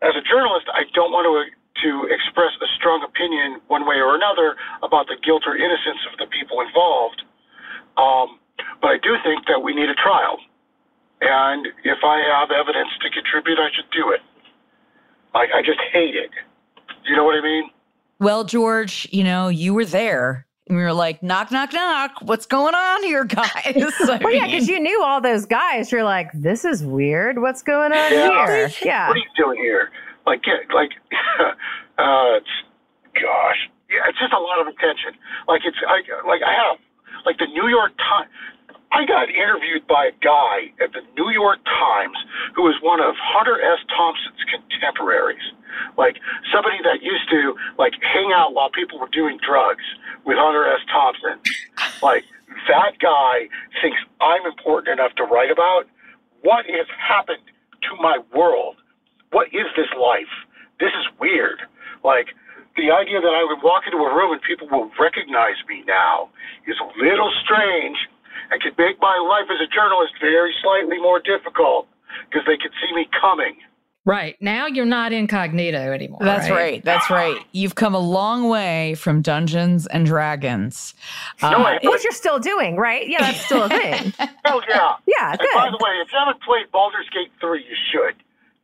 [0.02, 4.16] as a journalist, I don't want to to express a strong opinion one way or
[4.16, 7.22] another about the guilt or innocence of the people involved.
[7.98, 8.42] Um,
[8.82, 10.38] but I do think that we need a trial,
[11.22, 14.22] and if I have evidence to contribute, I should do it.
[15.34, 16.32] Like I just hate it.
[17.06, 17.70] Do you know what I mean?
[18.20, 22.12] Well, George, you know, you were there And we were like, knock, knock, knock.
[22.22, 23.48] What's going on here, guys?
[23.66, 25.92] I Well, yeah, because you knew all those guys.
[25.92, 27.40] You're like, this is weird.
[27.40, 28.46] What's going on Yeah.
[28.48, 28.72] here?
[28.84, 29.08] Yeah.
[29.08, 29.92] What are you doing here?
[30.26, 30.92] Like, get, like,
[31.98, 32.54] uh, it's,
[33.14, 35.14] gosh, yeah, it's just a lot of attention.
[35.48, 36.80] Like, it's, I, like, I have,
[37.26, 38.30] like, the New York Times.
[38.98, 42.18] I got interviewed by a guy at the New York Times
[42.58, 43.78] who was one of Hunter S.
[43.94, 45.54] Thompson's contemporaries.
[46.02, 46.18] Like,
[46.50, 49.86] somebody that used to, like, hang out while people were doing drugs
[50.26, 50.82] with Hunter S.
[50.90, 51.38] Thompson.
[51.98, 52.26] Like,
[52.70, 53.50] that guy
[53.82, 55.90] thinks I'm important enough to write about.
[56.46, 57.42] What has happened
[57.90, 58.78] to my world?
[59.32, 60.30] What is this life?
[60.80, 61.58] This is weird.
[62.06, 62.38] Like,
[62.78, 66.30] the idea that I would walk into a room and people will recognize me now
[66.70, 67.98] is a little strange
[68.52, 71.88] and could make my life as a journalist very slightly more difficult
[72.30, 73.58] because they could see me coming.
[74.06, 74.38] Right.
[74.40, 76.20] Now you're not incognito anymore.
[76.22, 76.82] That's right.
[76.86, 77.38] That's right.
[77.52, 80.94] You've come a long way from Dungeons and Dragons.
[81.42, 83.06] No, Uh, I, Which you're still doing, right?
[83.10, 84.14] Yeah, that's still a thing.
[84.46, 84.94] oh, yeah.
[85.08, 88.16] Yeah, And by the way, if you haven't played Baldur's Gate 3, you should.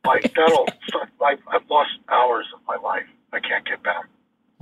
[0.06, 0.66] Like, that'll,
[1.22, 3.04] I've, I've lost hours of my life.
[3.34, 4.06] I can't get back.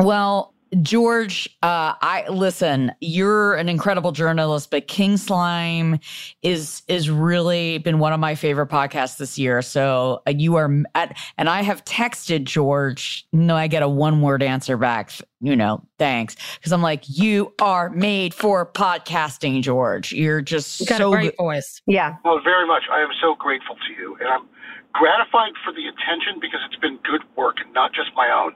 [0.00, 2.92] Well, George, uh, I listen.
[3.00, 5.98] You're an incredible journalist, but King Slime
[6.42, 9.60] is is really been one of my favorite podcasts this year.
[9.60, 13.26] So uh, you are, at, and I have texted George.
[13.32, 15.12] No, I get a one word answer back.
[15.40, 20.12] You know, thanks, because I'm like, you are made for podcasting, George.
[20.12, 21.42] You're just You got so a great good.
[21.42, 21.82] voice.
[21.86, 22.16] Yeah.
[22.24, 22.84] Well, very much.
[22.90, 24.48] I am so grateful to you, and I'm
[24.92, 28.52] gratified for the attention because it's been good work and not just my own.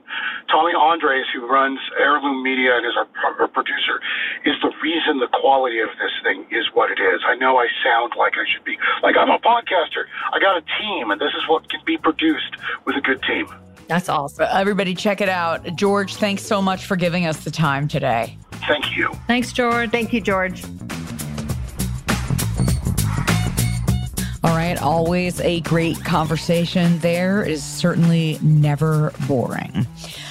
[0.49, 3.09] Tommy Andres, who runs Heirloom Media and is our,
[3.41, 3.99] our producer,
[4.45, 7.21] is the reason the quality of this thing is what it is.
[7.25, 10.05] I know I sound like I should be like I'm a podcaster.
[10.33, 13.47] I got a team, and this is what can be produced with a good team.
[13.87, 14.47] That's awesome.
[14.51, 15.75] Everybody, check it out.
[15.75, 18.37] George, thanks so much for giving us the time today.
[18.67, 19.11] Thank you.
[19.27, 19.91] Thanks, George.
[19.91, 20.63] Thank you, George.
[24.43, 26.99] All right, always a great conversation.
[26.99, 29.85] There is certainly never boring.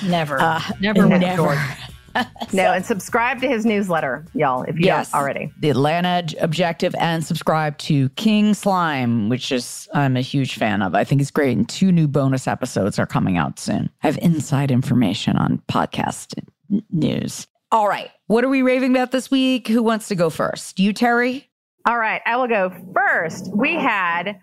[0.05, 0.41] Never.
[0.41, 1.07] Uh, never.
[1.07, 1.37] never.
[1.37, 1.59] George.
[2.55, 5.11] No, and subscribe to his newsletter, y'all, if you Yes.
[5.11, 5.53] don't already.
[5.61, 10.95] The Atlanta Objective and subscribe to King Slime, which is I'm a huge fan of.
[10.95, 11.55] I think it's great.
[11.59, 13.91] And two new bonus episodes are coming out soon.
[14.03, 16.43] I have inside information on podcast
[16.91, 17.47] news.
[17.71, 18.11] All right.
[18.29, 19.69] What are we raving about this week?
[19.69, 20.79] Who wants to go first?
[20.81, 21.45] You, Teri?
[21.87, 23.49] All right, I will go first.
[23.55, 24.41] We had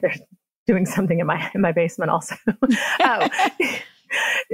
[0.00, 0.14] they're
[0.66, 2.36] doing something in my in my basement also.
[3.00, 3.28] oh.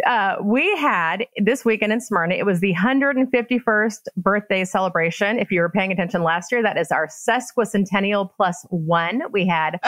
[0.07, 2.35] Uh, we had this weekend in Smyrna.
[2.35, 5.39] It was the 151st birthday celebration.
[5.39, 9.21] If you were paying attention last year, that is our sesquicentennial plus one.
[9.31, 9.79] We had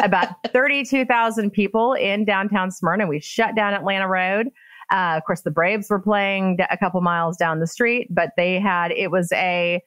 [0.00, 3.08] about 32,000 people in downtown Smyrna.
[3.08, 4.50] We shut down Atlanta Road.
[4.90, 8.60] Uh, of course, the Braves were playing a couple miles down the street, but they
[8.60, 9.82] had it was a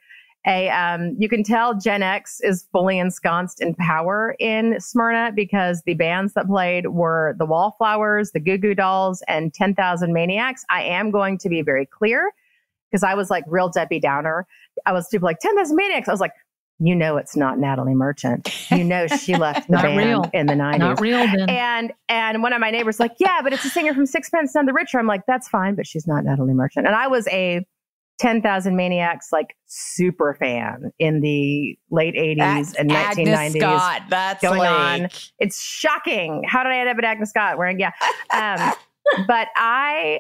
[0.48, 5.84] a um, you can tell Gen X is fully ensconced in power in Smyrna because
[5.86, 10.66] the bands that played were the Wallflowers, the Goo Goo Dolls, and Ten Thousand Maniacs.
[10.70, 12.32] I am going to be very clear
[12.90, 14.48] because I was like real Debbie Downer.
[14.86, 16.08] I was super like Ten Thousand Maniacs.
[16.08, 16.34] I was like,
[16.80, 18.72] you know, it's not Natalie Merchant.
[18.72, 20.30] You know, she left the band real.
[20.34, 20.80] in the nineties.
[20.80, 21.50] Not real then.
[21.52, 24.66] And and one of my neighbors like, yeah, but it's a singer from Sixpence None
[24.66, 24.98] the Richer.
[24.98, 26.88] I'm like, that's fine, but she's not Natalie Merchant.
[26.88, 27.64] And I was a
[28.22, 33.58] 10,000 Maniacs like super fan in the late 80s and Agnes 1990s.
[33.58, 34.02] Scott.
[34.12, 35.10] That's going like, on.
[35.40, 36.44] It's shocking.
[36.48, 37.80] How did I end up at Agnes Scott wearing?
[37.80, 37.92] Yeah.
[38.32, 38.74] Um,
[39.28, 40.20] but I,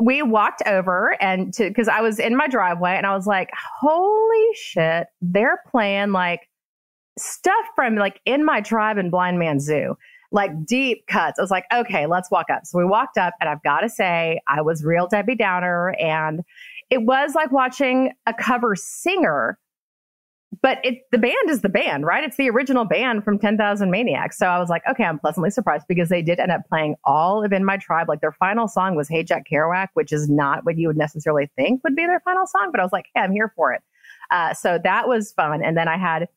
[0.00, 3.50] we walked over and to, cause I was in my driveway and I was like,
[3.80, 6.48] holy shit, they're playing like
[7.16, 9.96] stuff from like in my tribe and Blind Man Zoo,
[10.32, 11.38] like deep cuts.
[11.38, 12.66] I was like, okay, let's walk up.
[12.66, 16.40] So we walked up and I've got to say, I was real Debbie Downer and
[16.92, 19.58] it was like watching a cover singer
[20.60, 22.22] but it the band is the band, right?
[22.22, 24.36] It's the original band from 10,000 Maniacs.
[24.36, 27.42] So I was like, okay, I'm pleasantly surprised because they did end up playing all
[27.42, 28.06] of In My Tribe.
[28.06, 31.50] Like their final song was Hey Jack Kerouac, which is not what you would necessarily
[31.56, 33.80] think would be their final song, but I was like, hey, I'm here for it.
[34.30, 35.64] Uh, so that was fun.
[35.64, 36.28] And then I had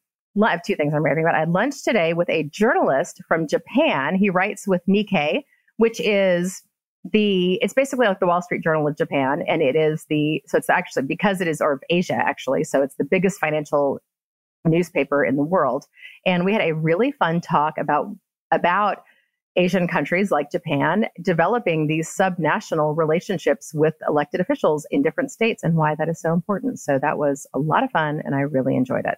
[0.42, 1.36] I have two things I'm raving about.
[1.36, 4.16] I had lunch today with a journalist from Japan.
[4.16, 5.44] He writes with Nikkei,
[5.76, 6.64] which is
[7.12, 10.58] the it's basically like the Wall Street Journal of Japan, and it is the so
[10.58, 14.00] it's actually because it is or of Asia actually, so it's the biggest financial
[14.66, 15.86] newspaper in the world.
[16.26, 18.08] And we had a really fun talk about
[18.52, 19.04] about
[19.56, 25.76] Asian countries like Japan developing these subnational relationships with elected officials in different states and
[25.76, 26.80] why that is so important.
[26.80, 29.18] So that was a lot of fun, and I really enjoyed it.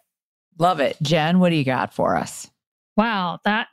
[0.60, 0.98] Love it.
[1.02, 2.50] Jen, what do you got for us?
[2.96, 3.70] Wow, that's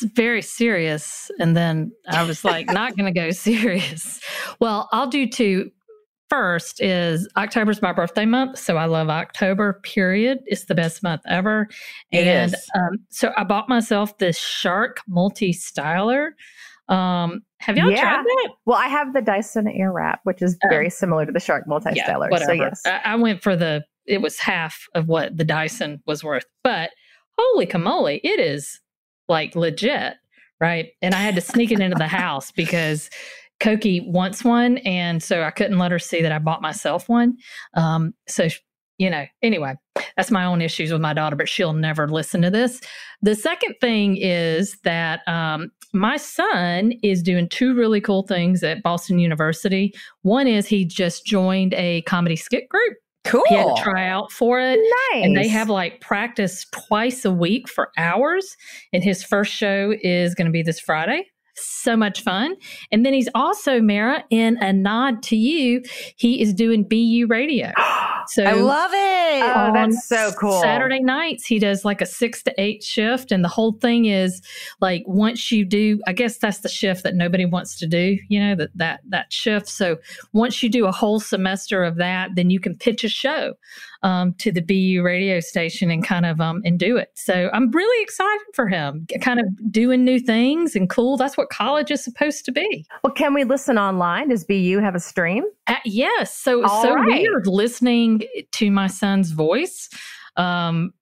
[0.00, 1.30] very serious.
[1.38, 4.20] And then I was like, not going to go serious.
[4.60, 5.70] Well, I'll do two.
[6.30, 9.80] first is October's my birthday month, so I love October.
[9.82, 10.38] Period.
[10.46, 11.68] It's the best month ever.
[12.10, 12.54] It and.
[12.74, 16.30] Um, so I bought myself this Shark multi styler.
[16.88, 18.00] Um, have y'all Yeah.
[18.00, 18.48] tried that?
[18.66, 20.68] Well, I have the Dyson Airwrap, which is Oh.
[20.68, 22.28] very similar to the Shark multi-styler.
[22.44, 22.82] so yes.
[22.84, 23.84] I, I went for the.
[24.06, 26.90] It was half of what the Dyson was worth, but
[27.38, 28.80] holy camole, it is
[29.32, 30.14] like legit,
[30.60, 30.90] right?
[31.02, 33.10] And I had to sneak it into the house because
[33.58, 37.36] Koki wants one, and so I couldn't let her see that I bought myself one.
[37.74, 38.48] Um, so
[38.98, 39.74] you know, anyway,
[40.16, 42.80] that's my own issues with my daughter, but she'll never listen to this.
[43.20, 48.82] The second thing is that um, my son is doing two really cool things at
[48.82, 49.92] Boston University.
[50.22, 52.96] One is he just joined a comedy skit group.
[53.24, 53.44] Cool.
[53.48, 54.80] He had to try out for it.
[55.12, 55.24] nice.
[55.24, 58.56] And they have like practice twice a week for hours.
[58.92, 61.26] And his first show is going to be this Friday.
[61.54, 62.56] So much fun.
[62.90, 65.82] And then he's also, Mara, in a nod to you,
[66.16, 67.72] he is doing BU radio.
[68.28, 69.42] So I love it.
[69.42, 70.60] Oh, that's so cool.
[70.62, 73.32] Saturday nights, he does like a six to eight shift.
[73.32, 74.40] And the whole thing is
[74.80, 78.38] like once you do, I guess that's the shift that nobody wants to do, you
[78.38, 79.68] know, that that that shift.
[79.68, 79.98] So
[80.32, 83.54] once you do a whole semester of that, then you can pitch a show
[84.02, 87.10] um, to the BU radio station and kind of um, and do it.
[87.14, 91.16] So I'm really excited for him, kind of doing new things and cool.
[91.16, 92.86] That's what college is supposed to be.
[93.04, 94.28] well, can we listen online?
[94.28, 95.44] Does BU have a stream?
[95.66, 96.36] Uh, yes.
[96.36, 97.22] So it's All so right.
[97.22, 98.22] weird listening
[98.52, 99.88] to my son's voice.
[100.36, 100.92] Um,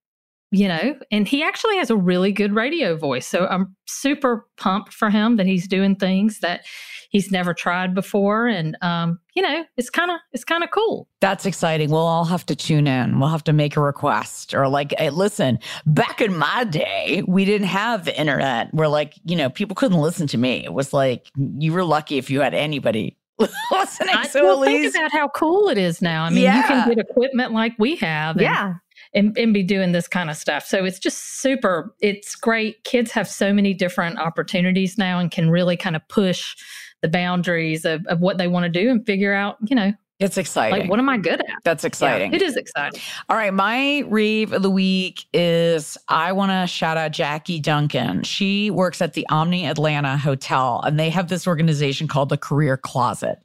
[0.51, 3.27] you know, and he actually has a really good radio voice.
[3.27, 6.65] So I'm super pumped for him that he's doing things that
[7.11, 8.49] he's never tried before.
[8.49, 11.09] And um, you know, it's kind of it's kind of cool.
[11.21, 11.91] That's exciting.
[11.91, 13.21] We'll all have to tune in.
[13.21, 17.45] We'll have to make a request or like, hey, listen, back in my day, we
[17.45, 20.65] didn't have the internet where like, you know, people couldn't listen to me.
[20.65, 23.17] It was like, you were lucky if you had anybody
[23.71, 24.15] listening.
[24.15, 26.25] I so well, think about how cool it is now.
[26.25, 28.37] I mean, you can get equipment like we have.
[28.37, 28.75] And, Yeah.
[29.15, 30.65] And, and be doing this kind of stuff.
[30.67, 31.95] So it's just super.
[32.01, 32.85] It's great.
[32.85, 36.57] Kids have so many different opportunities now and can really kind of push
[37.03, 40.37] the boundaries of, of what they want to do and figure out, you know, it's
[40.37, 40.81] exciting.
[40.81, 41.47] like what am I good at?
[41.65, 42.31] That's exciting.
[42.31, 43.01] Yeah, it is exciting.
[43.31, 48.23] All right, my rave of the week is I want to shout out Jackie Duncan.
[48.23, 52.77] She works at the Omni Atlanta Hotel, and they have this organization called the Career
[52.77, 53.39] Closet.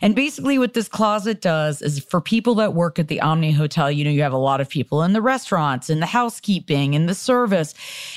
[0.00, 3.90] And basically, what this closet does is for people that work at the Omni Hotel,
[3.90, 7.06] you know, you have a lot of people in the restaurants, in the housekeeping, in
[7.06, 7.74] the service.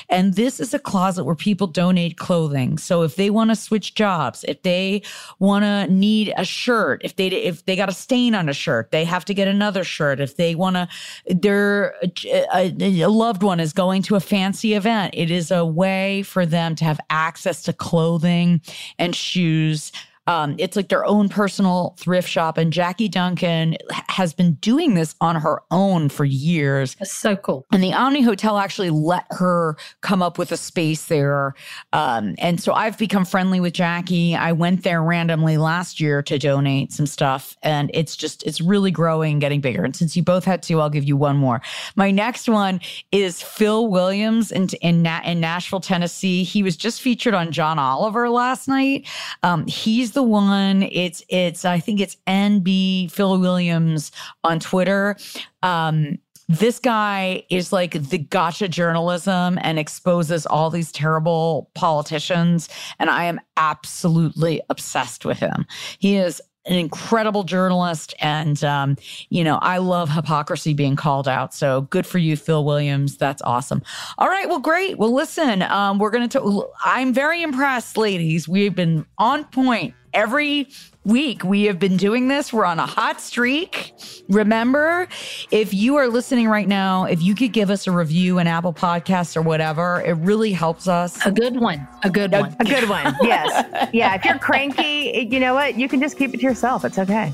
[0.08, 2.78] And this is a closet where people donate clothing.
[2.78, 5.02] So if they want to switch jobs, if they
[5.40, 8.90] want to need a shirt, if they if they got a stain on a shirt,
[8.90, 10.20] they have to get another shirt.
[10.20, 10.88] If they want to,
[11.26, 11.94] their
[12.24, 16.46] a, a loved one is going to a fancy event, it is a way for
[16.46, 18.60] them to have access to clothing
[18.98, 19.92] and shoes.
[20.26, 22.58] Um, it's like their own personal thrift shop.
[22.58, 23.76] And Jackie Duncan
[24.08, 26.96] has been doing this on her own for years.
[27.00, 27.66] It's so cool.
[27.72, 31.54] And the Omni Hotel actually let her come up with a space there.
[31.92, 34.34] Um, and so I've become friendly with Jackie.
[34.34, 37.56] I went there randomly last year to donate some stuff.
[37.62, 39.84] And it's just, it's really growing, getting bigger.
[39.84, 41.62] And since you both had two, I'll give you one more.
[41.94, 42.80] My next one
[43.12, 46.42] is Phil Williams in, in, in Nashville, Tennessee.
[46.42, 49.06] He was just featured on John Oliver last night.
[49.42, 50.82] Um, he's the one.
[50.82, 54.10] It's, it's, I think it's NB Phil Williams
[54.42, 55.16] on Twitter.
[55.62, 62.68] Um, this guy is like the gotcha journalism and exposes all these terrible politicians.
[62.98, 65.66] And I am absolutely obsessed with him.
[65.98, 68.14] He is an incredible journalist.
[68.20, 68.96] And, um,
[69.28, 71.54] you know, I love hypocrisy being called out.
[71.54, 73.16] So good for you, Phil Williams.
[73.16, 73.82] That's awesome.
[74.18, 74.48] All right.
[74.48, 74.98] Well, great.
[74.98, 78.48] Well, listen, um, we're going to, I'm very impressed, ladies.
[78.48, 80.68] We've been on point every
[81.06, 82.52] week we have been doing this.
[82.52, 83.94] We're on a hot streak.
[84.28, 85.06] Remember,
[85.50, 88.72] if you are listening right now, if you could give us a review in Apple
[88.74, 91.24] Podcasts or whatever, it really helps us.
[91.24, 91.86] A good one.
[92.02, 92.54] A good one.
[92.60, 93.14] A good one.
[93.22, 93.88] Yes.
[93.94, 94.14] Yeah.
[94.16, 95.78] If you're cranky, you know what?
[95.78, 96.84] You can just keep it to yourself.
[96.84, 97.32] It's okay.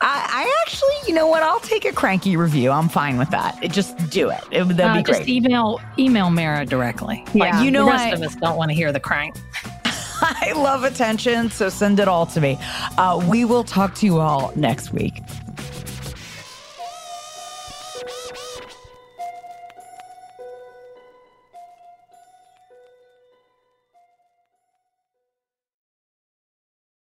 [0.00, 1.42] I, I actually, you know what?
[1.42, 2.70] I'll take a cranky review.
[2.70, 3.62] I'm fine with that.
[3.62, 4.40] It, just do it.
[4.50, 5.28] it that'd Uh, be just great.
[5.28, 7.24] email email Mara directly.
[7.32, 7.50] Yeah.
[7.56, 9.36] Like, You know the rest I- of us don't want to hear the crank.
[10.24, 12.56] I love attention, so send it all to me.
[12.96, 15.20] Uh, we will talk to you all next week.